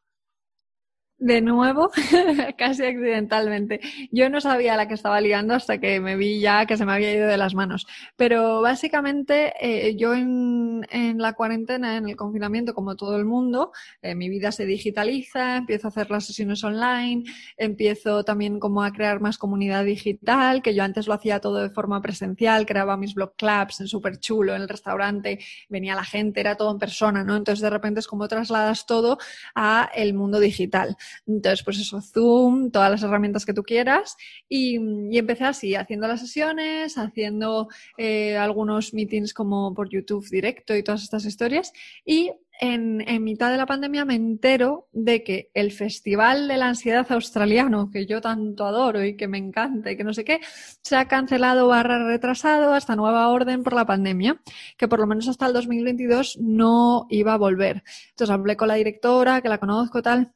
[1.18, 1.90] De nuevo,
[2.58, 3.80] casi accidentalmente.
[4.12, 6.92] Yo no sabía la que estaba liando hasta que me vi ya que se me
[6.92, 7.86] había ido de las manos.
[8.16, 10.86] Pero básicamente eh, yo en,
[11.18, 15.88] la cuarentena, en el confinamiento, como todo el mundo, eh, mi vida se digitaliza, empiezo
[15.88, 17.24] a hacer las sesiones online,
[17.56, 21.70] empiezo también como a crear más comunidad digital, que yo antes lo hacía todo de
[21.70, 26.40] forma presencial, creaba mis blog clubs en súper chulo, en el restaurante, venía la gente,
[26.40, 27.36] era todo en persona, ¿no?
[27.36, 29.18] Entonces de repente es como trasladas todo
[29.54, 30.96] a el mundo digital.
[31.26, 34.16] Entonces, pues eso, Zoom, todas las herramientas que tú quieras.
[34.48, 34.76] Y,
[35.16, 41.02] empecé así, haciendo las sesiones, haciendo eh, algunos meetings como por YouTube directo y todas
[41.02, 41.72] estas historias.
[42.04, 42.30] Y
[42.60, 47.06] en, en, mitad de la pandemia me entero de que el Festival de la Ansiedad
[47.10, 50.40] Australiano, que yo tanto adoro y que me encanta y que no sé qué,
[50.82, 54.40] se ha cancelado barra retrasado hasta nueva orden por la pandemia,
[54.76, 57.84] que por lo menos hasta el 2022 no iba a volver.
[58.10, 60.32] Entonces hablé con la directora, que la conozco tal,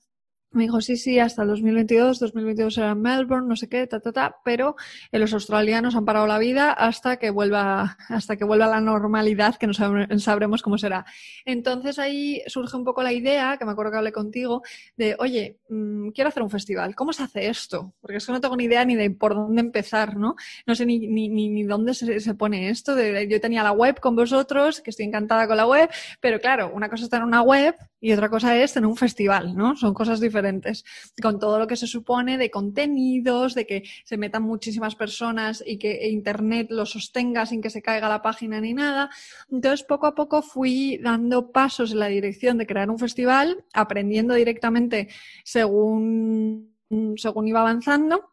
[0.53, 4.01] me dijo, sí, sí, hasta el 2022, 2022 era en Melbourne, no sé qué, ta,
[4.01, 4.77] ta, ta, pero
[5.11, 9.67] los australianos han parado la vida hasta que vuelva, hasta que vuelva la normalidad, que
[9.67, 11.05] no sabremos cómo será.
[11.45, 14.63] Entonces ahí surge un poco la idea, que me acuerdo que hablé contigo,
[14.97, 17.95] de, oye, mm, quiero hacer un festival, ¿cómo se hace esto?
[18.01, 20.37] Porque es que no tengo ni idea ni de por dónde empezar, ¿no?
[20.67, 22.95] No sé ni, ni, ni, dónde se, pone esto.
[22.95, 25.91] De, yo tenía la web con vosotros, que estoy encantada con la web,
[26.21, 29.57] pero claro, una cosa es tener una web y otra cosa es tener un festival,
[29.57, 29.77] ¿no?
[29.77, 30.85] Son cosas diferentes
[31.23, 35.79] con todo lo que se supone de contenidos, de que se metan muchísimas personas y
[35.79, 39.09] que Internet lo sostenga sin que se caiga la página ni nada.
[39.53, 44.35] Entonces, poco a poco fui dando pasos en la dirección de crear un festival, aprendiendo
[44.35, 45.09] directamente
[45.45, 46.75] según,
[47.17, 48.32] según iba avanzando.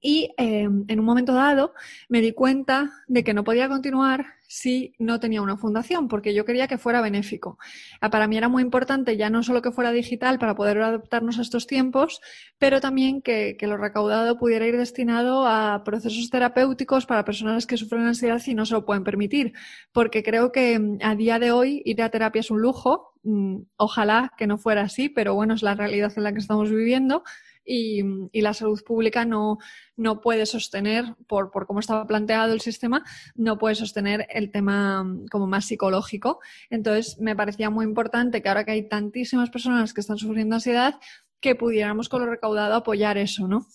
[0.00, 1.74] Y eh, en un momento dado
[2.08, 6.44] me di cuenta de que no podía continuar si no tenía una fundación, porque yo
[6.44, 7.56] quería que fuera benéfico.
[8.00, 11.38] Ah, para mí era muy importante ya no solo que fuera digital para poder adaptarnos
[11.38, 12.20] a estos tiempos,
[12.58, 18.02] pero también que, lo recaudado pudiera ir destinado a procesos terapéuticos para personas que sufren
[18.02, 19.52] ansiedad y no se lo pueden permitir,
[19.92, 23.12] porque creo que mm, a día de hoy ir a terapia es un lujo.
[23.22, 26.70] Mm, ojalá que no fuera así, pero bueno, es la realidad en la que estamos
[26.70, 27.22] viviendo
[27.70, 29.58] y, la salud pública no,
[29.96, 33.04] no puede sostener, por, por, cómo estaba planteado el sistema,
[33.36, 36.40] no puede sostener el tema mm, como más psicológico.
[36.68, 40.98] Entonces, me parecía muy importante que ahora que hay tantísimas personas que están sufriendo ansiedad,
[41.40, 43.66] que pudiéramos con lo recaudado apoyar eso, ¿no?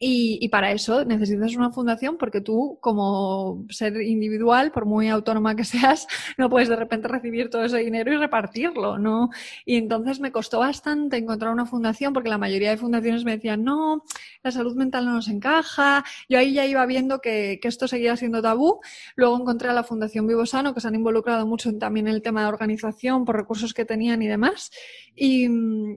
[0.00, 5.56] Y, y, para eso necesitas una fundación porque tú, como ser individual, por muy autónoma
[5.56, 6.06] que seas,
[6.38, 9.30] no puedes de repente recibir todo ese dinero y repartirlo, ¿no?
[9.64, 13.64] Y entonces me costó bastante encontrar una fundación porque la mayoría de fundaciones me decían,
[13.64, 14.04] no,
[14.44, 16.04] la salud mental no nos encaja.
[16.28, 18.80] Yo ahí ya iba viendo que, que esto seguía siendo tabú.
[19.16, 22.14] Luego encontré a la Fundación Vivo Sano, que se han involucrado mucho en, también en
[22.14, 24.70] el tema de organización por recursos que tenían y demás.
[25.16, 25.48] Y,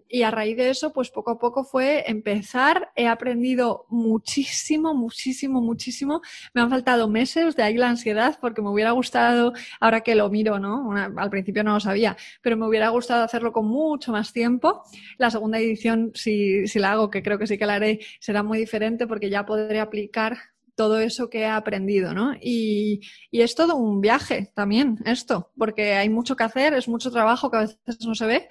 [0.10, 2.91] y a raíz de eso, pues poco a poco fue empezar.
[2.95, 6.22] He aprendido muchísimo, muchísimo, muchísimo.
[6.54, 10.30] Me han faltado meses, de ahí la ansiedad, porque me hubiera gustado, ahora que lo
[10.30, 10.92] miro, ¿no?
[10.94, 14.84] al principio no lo sabía, pero me hubiera gustado hacerlo con mucho más tiempo.
[15.18, 18.44] La segunda edición, si, si la hago, que creo que sí que la haré, será
[18.44, 20.38] muy diferente porque ya podré aplicar
[20.76, 22.34] todo eso que he aprendido, ¿no?
[22.42, 27.12] Y, y, es todo un viaje también, esto, porque hay mucho que hacer, es mucho
[27.12, 28.50] trabajo que a veces no se ve,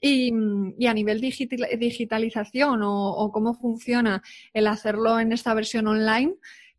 [0.00, 0.32] y,
[0.78, 4.22] y, a nivel digitalización o, cómo funciona
[4.52, 6.34] el hacerlo en esta versión online,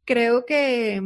[0.06, 1.02] creo que,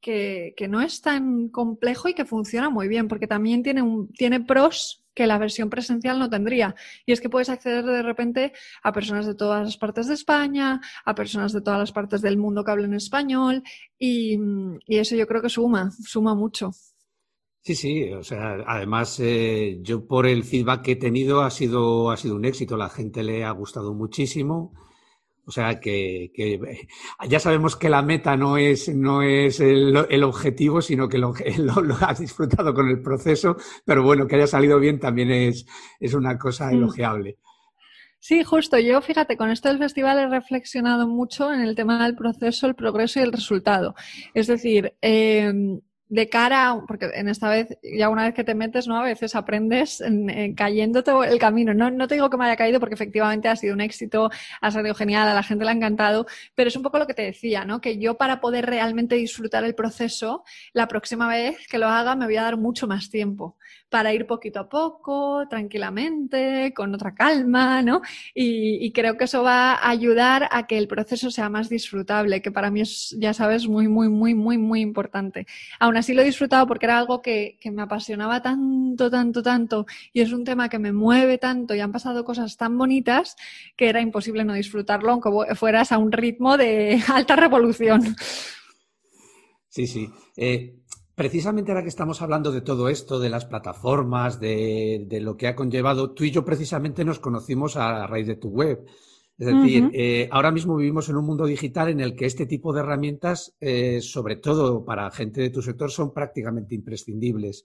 [0.00, 4.12] que, que, no es tan complejo y que funciona muy bien, porque también tiene, un,
[4.12, 6.76] tiene pros que la versión presencial no tendría.
[7.04, 8.52] Y es que puedes acceder de repente
[8.84, 12.38] a personas de todas las partes de España, a personas de todas las partes del
[12.38, 13.64] mundo que hablen español,
[13.98, 14.38] y,
[14.86, 16.70] y eso yo creo que suma, suma mucho.
[17.60, 22.10] Sí, sí, o sea, además eh, yo por el feedback que he tenido ha sido,
[22.10, 24.72] ha sido un éxito, la gente le ha gustado muchísimo.
[25.44, 26.60] O sea que, que
[27.28, 31.32] ya sabemos que la meta no es, no es el, el objetivo, sino que lo,
[31.58, 35.66] lo, lo, has disfrutado con el proceso, pero bueno, que haya salido bien también es,
[36.00, 36.74] es una cosa mm.
[36.74, 37.38] elogiable.
[38.20, 38.78] Sí, justo.
[38.78, 42.74] Yo, fíjate, con esto del festival he reflexionado mucho en el tema del proceso, el
[42.74, 43.94] progreso y el resultado.
[44.34, 45.52] Es decir, eh,
[46.08, 48.98] de cara, porque en esta vez, ya una vez que te metes, ¿no?
[48.98, 51.74] A veces aprendes en, en cayéndote el camino.
[51.74, 54.30] No, no te digo que me haya caído porque efectivamente ha sido un éxito,
[54.60, 57.14] ha salido genial, a la gente le ha encantado, pero es un poco lo que
[57.14, 57.80] te decía, ¿no?
[57.80, 62.24] Que yo para poder realmente disfrutar el proceso, la próxima vez que lo haga me
[62.24, 63.56] voy a dar mucho más tiempo
[63.88, 68.02] para ir poquito a poco, tranquilamente, con otra calma, ¿no?
[68.34, 72.42] Y, y creo que eso va a ayudar a que el proceso sea más disfrutable,
[72.42, 75.46] que para mí es, ya sabes, muy, muy, muy, muy, muy importante.
[75.80, 80.20] Aún así lo he disfrutado porque era algo que, me apasionaba tanto, tanto, tanto y
[80.20, 83.36] es un tema que me mueve tanto y han pasado cosas tan bonitas
[83.76, 88.16] que era imposible no disfrutarlo aunque fueras a un ritmo de alta revolución.
[89.68, 90.08] Sí, sí.
[90.36, 90.78] Eh,
[91.14, 95.56] precisamente ahora que estamos hablando de todo esto, de las plataformas, de, lo que ha
[95.56, 98.86] conllevado, tú y yo precisamente nos conocimos a raíz de tu web.
[99.38, 102.72] Es decir, eh, ahora mismo vivimos en un mundo digital en el que este tipo
[102.72, 107.64] de herramientas, eh, sobre todo para gente de tu sector, son prácticamente imprescindibles.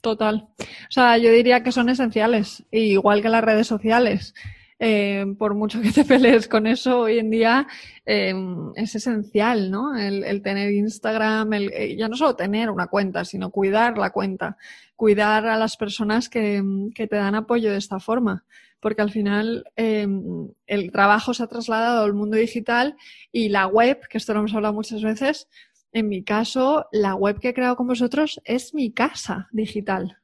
[0.00, 0.48] Total.
[0.58, 4.34] O sea, yo diría que son esenciales, igual que las redes sociales.
[4.78, 7.68] Eh, por mucho que te pelees con eso hoy en día,
[8.06, 9.94] es esencial, ¿no?
[9.94, 14.56] El, tener Instagram, el, ya no solo tener una cuenta, sino cuidar la cuenta,
[14.96, 16.64] cuidar a las personas que,
[16.94, 18.44] que te dan apoyo de esta forma
[18.82, 22.96] porque al final em, el trabajo se ha trasladado al mundo digital
[23.30, 25.48] y la web, que esto lo hemos hablado muchas veces,
[25.92, 30.18] en mi caso, la web que he creado con vosotros es mi casa digital.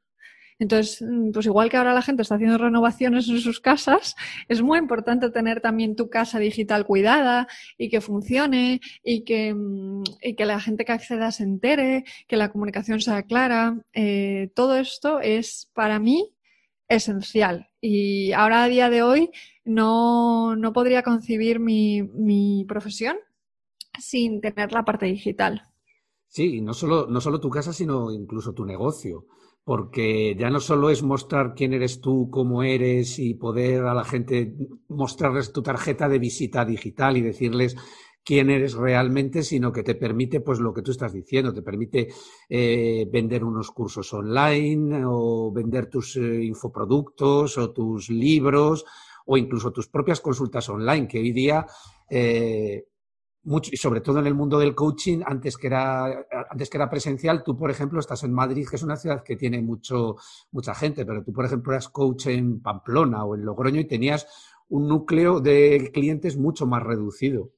[0.59, 4.17] Entonces, mm, pues igual que ahora la gente está haciendo renovaciones en sus casas,
[4.49, 7.47] es muy importante tener también tu casa digital cuidada
[7.77, 12.37] y que funcione y que, mm, y que la gente que acceda se entere, que
[12.37, 13.81] la comunicación sea clara.
[13.93, 16.35] Eh, todo esto es para mí
[16.89, 17.68] esencial.
[17.81, 19.31] Y ahora a día de hoy
[19.65, 23.17] no, no podría concebir mi, mi, profesión
[23.99, 25.63] sin tener la parte digital.
[26.27, 29.27] Sí, no solo, no solo tu casa, sino incluso tu negocio.
[29.65, 34.05] Porque ya no solo es mostrar quién eres tú, cómo eres y poder a la
[34.05, 34.55] gente
[34.89, 37.77] mostrarles tu tarjeta de visita digital y decirles
[38.29, 42.09] quién eres realmente, sino que te permite, pues lo que tú estás diciendo, te permite
[42.47, 48.85] eh, vender unos cursos online o vender tus eh, infoproductos o tus libros
[49.25, 51.65] o incluso tus propias consultas online, que hoy día,
[52.11, 52.85] eh,
[53.73, 57.43] y sobre todo en el mundo del coaching, antes que, era, antes que era presencial,
[57.43, 60.17] tú, por ejemplo, estás en Madrid, que es una ciudad que tiene mucho,
[60.51, 64.27] mucha gente, pero tú, por ejemplo, eras coach en Pamplona o en Logroño y tenías
[64.69, 67.53] un núcleo de clientes mucho más reducido.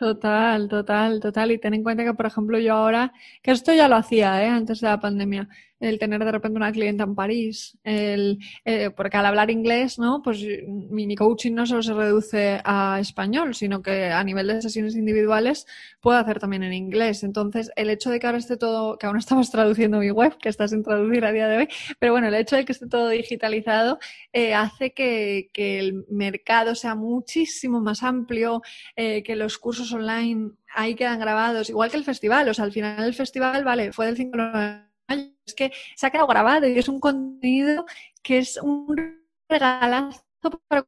[0.00, 1.50] Total, total, total.
[1.52, 4.48] Y ten en cuenta que, por ejemplo, yo ahora, que esto ya lo hacía, ¿eh?
[4.48, 5.48] antes de la pandemia,
[5.80, 10.22] el tener de repente una clienta en París, el, eh, porque al hablar inglés, ¿no?
[10.22, 14.94] Pues mi, coaching no solo se reduce a español, sino que a nivel de sesiones
[14.94, 15.66] individuales
[16.00, 17.22] puedo hacer también en inglés.
[17.24, 20.48] Entonces, el hecho de que ahora esté todo, que aún estamos traduciendo mi web, que
[20.50, 21.68] está sin traducir a día de hoy,
[21.98, 23.98] pero bueno, el hecho de que esté todo digitalizado
[24.32, 28.62] eh, hace que, que, el mercado sea muchísimo más amplio,
[28.96, 32.48] eh, que los cursos online ahí quedan grabados, igual que el festival.
[32.48, 36.10] O sea, al final el festival, vale, fue del 5 de es que se ha
[36.10, 37.84] quedado grabado y es un contenido
[38.22, 40.22] que es un regalazo
[40.68, 40.86] para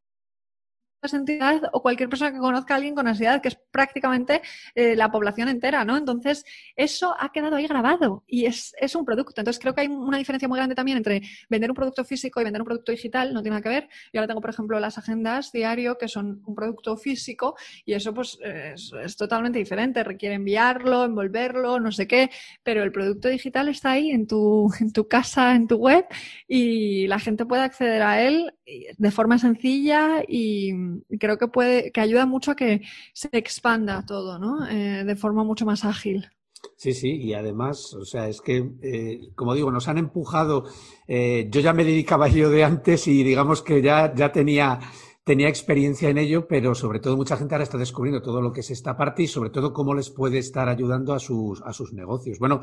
[1.12, 4.40] entidad o cualquier persona que conozca a alguien con ansiedad, que es prácticamente
[4.74, 5.96] eh, la población entera, ¿no?
[5.96, 6.44] Entonces,
[6.76, 9.40] eso ha quedado ahí grabado y es, es, un producto.
[9.40, 12.44] Entonces, creo que hay una diferencia muy grande también entre vender un producto físico y
[12.44, 13.88] vender un producto digital, no tiene nada que ver.
[14.12, 18.14] Yo ahora tengo, por ejemplo, las agendas diario, que son un producto físico y eso,
[18.14, 20.04] pues, es, es totalmente diferente.
[20.04, 22.30] Requiere enviarlo, envolverlo, no sé qué,
[22.62, 26.06] pero el producto digital está ahí en tu, en tu casa, en tu web
[26.46, 30.72] y la gente puede acceder a él de forma sencilla y
[31.18, 32.82] creo que puede, que ayuda mucho a que
[33.12, 34.68] se expanda todo, ¿no?
[34.68, 36.28] Eh, de forma mucho más ágil.
[36.76, 40.64] Sí, sí, y además, o sea, es que, eh, como digo, nos han empujado.
[41.06, 44.78] Eh, yo ya me dedicaba yo de antes y digamos que ya, ya tenía,
[45.24, 48.60] tenía experiencia en ello, pero sobre todo mucha gente ahora está descubriendo todo lo que
[48.60, 51.92] es esta parte y sobre todo cómo les puede estar ayudando a sus, a sus
[51.92, 52.38] negocios.
[52.38, 52.60] Bueno,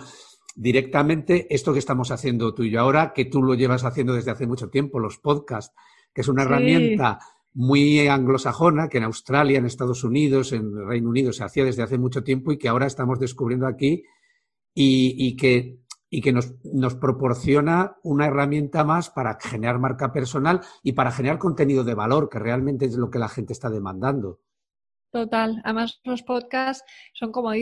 [0.60, 4.32] directamente esto que estamos haciendo tú y yo ahora, que tú lo llevas haciendo desde
[4.32, 5.74] hace mucho tiempo, los podcasts,
[6.14, 7.20] que es una herramienta
[7.53, 11.84] muy anglosajona, que en Australia, en Estados Unidos, en el Reino Unido se hacía desde
[11.84, 14.03] hace mucho tiempo y que ahora estamos descubriendo aquí
[14.76, 15.80] y, que,
[16.10, 21.39] y que nos, nos, proporciona una herramienta más para generar marca personal y para generar
[21.39, 24.41] contenido de valor, que realmente es lo que la gente está demandando.
[25.12, 25.62] Total.
[25.64, 26.84] Además, los podcasts
[27.14, 27.53] son como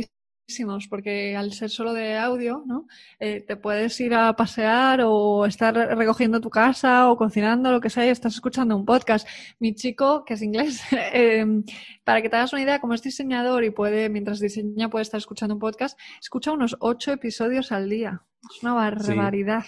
[0.89, 2.87] porque al ser solo de audio, ¿no?
[3.19, 7.89] Eh, te puedes ir a pasear o estar recogiendo tu casa o cocinando, lo que
[7.89, 9.27] sea, y estás escuchando un podcast.
[9.59, 10.81] Mi chico, que es inglés,
[11.13, 11.63] em,
[12.03, 15.17] para que te hagas una idea, como es diseñador y puede, mientras diseña, puede estar
[15.17, 18.21] escuchando un podcast, escucha unos ocho episodios al día.
[18.55, 19.65] Es una barbaridad.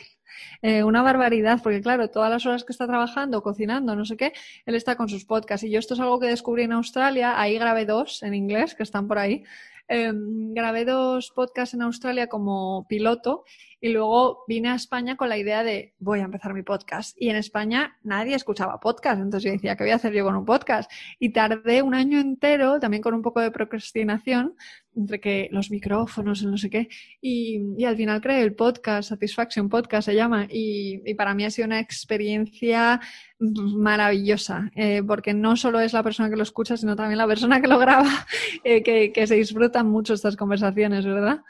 [0.62, 4.32] Eh, una barbaridad, porque claro, todas las horas que está trabajando, cocinando, no sé qué,
[4.66, 5.66] él está con sus podcasts.
[5.66, 8.84] Y yo esto es algo que descubrí en Australia, ahí grabé dos en inglés, que
[8.84, 9.44] están por ahí,
[9.90, 13.44] Em, grabé dos podcasts en Australia como piloto
[13.82, 17.16] y luego vine a España con la idea de voy a empezar mi podcast.
[17.20, 20.36] Y en España nadie escuchaba podcast, entonces yo decía, ¿qué voy a hacer yo con
[20.36, 20.92] un podcast?
[21.20, 24.56] Y tardé un año entero, también con un poco de procrastinación,
[24.96, 26.90] entre que los micrófonos, no sé qué,
[27.22, 31.68] y, al final creé el podcast, Satisfaction Podcast se llama, y, para mí ha sido
[31.68, 33.00] una experiencia
[33.40, 37.62] maravillosa, eh, porque no solo es la persona que lo escucha, sino también la persona
[37.62, 38.10] que lo graba,
[38.66, 41.42] eh, que, que se disfrutan mucho estas conversaciones, ¿verdad?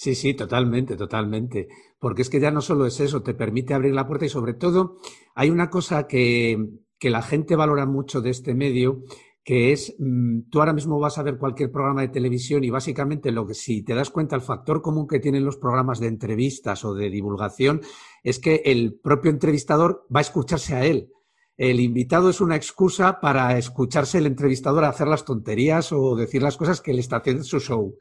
[0.00, 1.66] Sí, sí, totalmente, totalmente.
[1.98, 4.54] Porque es que ya no solo es eso, te permite abrir la puerta y sobre
[4.54, 4.98] todo
[5.34, 6.68] hay una cosa que,
[7.00, 9.02] que la gente valora mucho de este medio,
[9.42, 13.32] que es, mm, tú ahora mismo vas a ver cualquier programa de televisión y básicamente
[13.32, 16.84] lo que si te das cuenta, el factor común que tienen los programas de entrevistas
[16.84, 17.80] o de divulgación
[18.22, 21.10] es que el propio entrevistador va a escucharse a él.
[21.56, 26.40] El invitado es una excusa para escucharse el entrevistador a hacer las tonterías o decir
[26.40, 27.96] las cosas que él está haciendo en su show.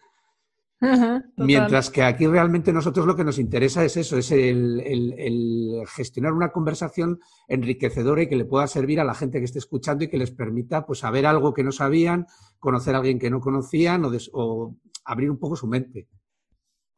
[1.37, 6.51] Mientras que aquí realmente nosotros lo que nos interesa es eso, es el, gestionar una
[6.51, 10.17] conversación enriquecedora y que le pueda servir a la gente que esté escuchando y que
[10.17, 12.27] les permita pues saber algo que no sabían,
[12.59, 14.03] conocer a alguien que no conocían
[14.33, 14.75] o,
[15.05, 16.07] abrir un poco su mente.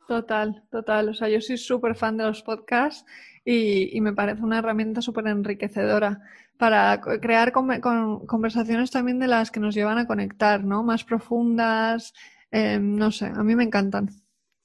[0.08, 1.10] Total, total.
[1.10, 3.06] O sea, yo soy súper fan de los podcasts
[3.46, 6.22] y, me parece una herramienta súper enriquecedora
[6.58, 10.84] para crear conversaciones también de las que nos llevan a conectar, ¿no?
[10.84, 12.14] Más profundas,
[12.52, 14.10] Em, no sé, a mí me encantan.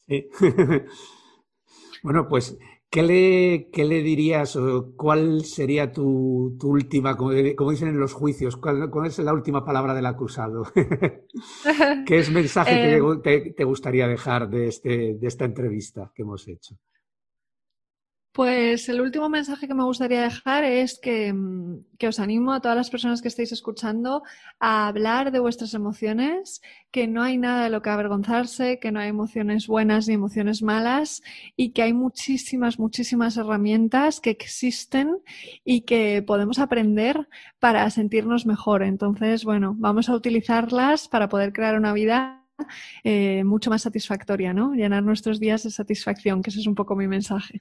[0.07, 0.29] Sí.
[2.03, 2.59] bueno, pues,
[2.91, 8.57] ¿qué le, qué le dirías o cuál sería tu, última, como, dicen en los juicios,
[8.57, 10.65] cuál, es la última palabra del acusado?
[12.07, 12.95] ¿Qué es mensaje que
[13.35, 13.55] em.
[13.55, 16.77] te, gustaría dejar de, este, de esta entrevista que hemos hecho?
[18.35, 22.77] Pues el último mensaje que me gustaría dejar es mm, que, os animo a todas
[22.77, 24.25] las personas que estéis escuchando
[24.59, 26.61] a hablar de vuestras emociones,
[26.91, 30.63] que no hay nada de lo que avergonzarse, que no hay emociones buenas ni emociones
[30.65, 31.23] malas
[31.57, 35.19] y que hay muchísimas, muchísimas herramientas que existen
[35.65, 37.29] y que podemos aprender
[37.61, 38.83] para sentirnos mejor.
[38.83, 42.45] Entonces, bueno, vamos a utilizarlas para poder crear una vida
[43.05, 44.75] eh, mucho más satisfactoria, ¿no?
[44.75, 47.61] Llenar nuestros días de satisfacción, que ese es un poco mi mensaje.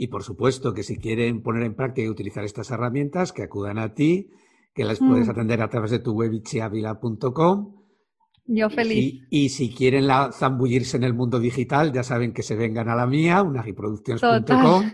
[0.00, 3.78] Y por supuesto que si quieren poner en práctica y utilizar estas herramientas, que acudan
[3.78, 4.30] a ti,
[4.72, 5.30] que las puedes mm.
[5.30, 7.74] atender a través de tu web ichiavila.com.
[8.46, 9.26] Yo feliz.
[9.28, 13.06] Y, si quieren zambullirse en el mundo digital, ya saben que se vengan a la
[13.06, 14.92] mía, unagiproducciones.com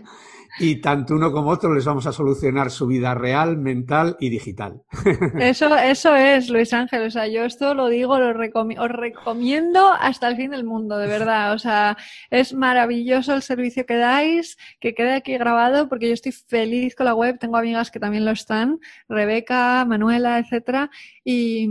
[0.57, 4.81] y tanto uno como otro les vamos a solucionar su vida real, mental y digital.
[5.39, 7.03] Eso, eso es, Luis Ángel.
[7.03, 11.07] O sea, yo esto lo digo, lo os recomiendo hasta el fin del mundo, de
[11.07, 11.53] verdad.
[11.53, 11.97] O sea,
[12.29, 17.05] es maravilloso el servicio que dais, que quede aquí grabado, porque yo estoy feliz con
[17.05, 17.37] la web.
[17.39, 18.79] Tengo amigas que también lo están,
[19.09, 20.89] Rebeca, Manuela, etcétera,
[21.23, 21.67] y,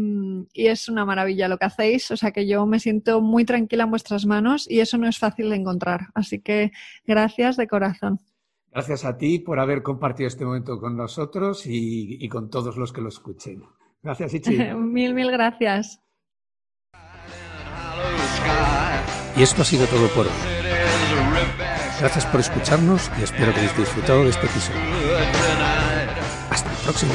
[0.52, 2.10] y es una maravilla lo que hacéis.
[2.10, 5.18] O sea, que yo me siento muy tranquila en vuestras manos y eso no es
[5.18, 6.08] fácil de encontrar.
[6.14, 6.72] Así que
[7.06, 8.20] gracias de corazón.
[8.74, 13.00] Gracias a ti por haber compartido este momento con nosotros y, con todos los que
[13.00, 13.62] lo escuchen.
[14.02, 14.56] Gracias, Ichi.
[14.74, 16.00] mil, mil gracias.
[19.36, 20.32] Y esto ha sido todo por hoy.
[22.00, 24.80] Gracias por escucharnos y espero que hayáis disfrutado de este episodio.
[26.50, 27.12] Hasta el próximo.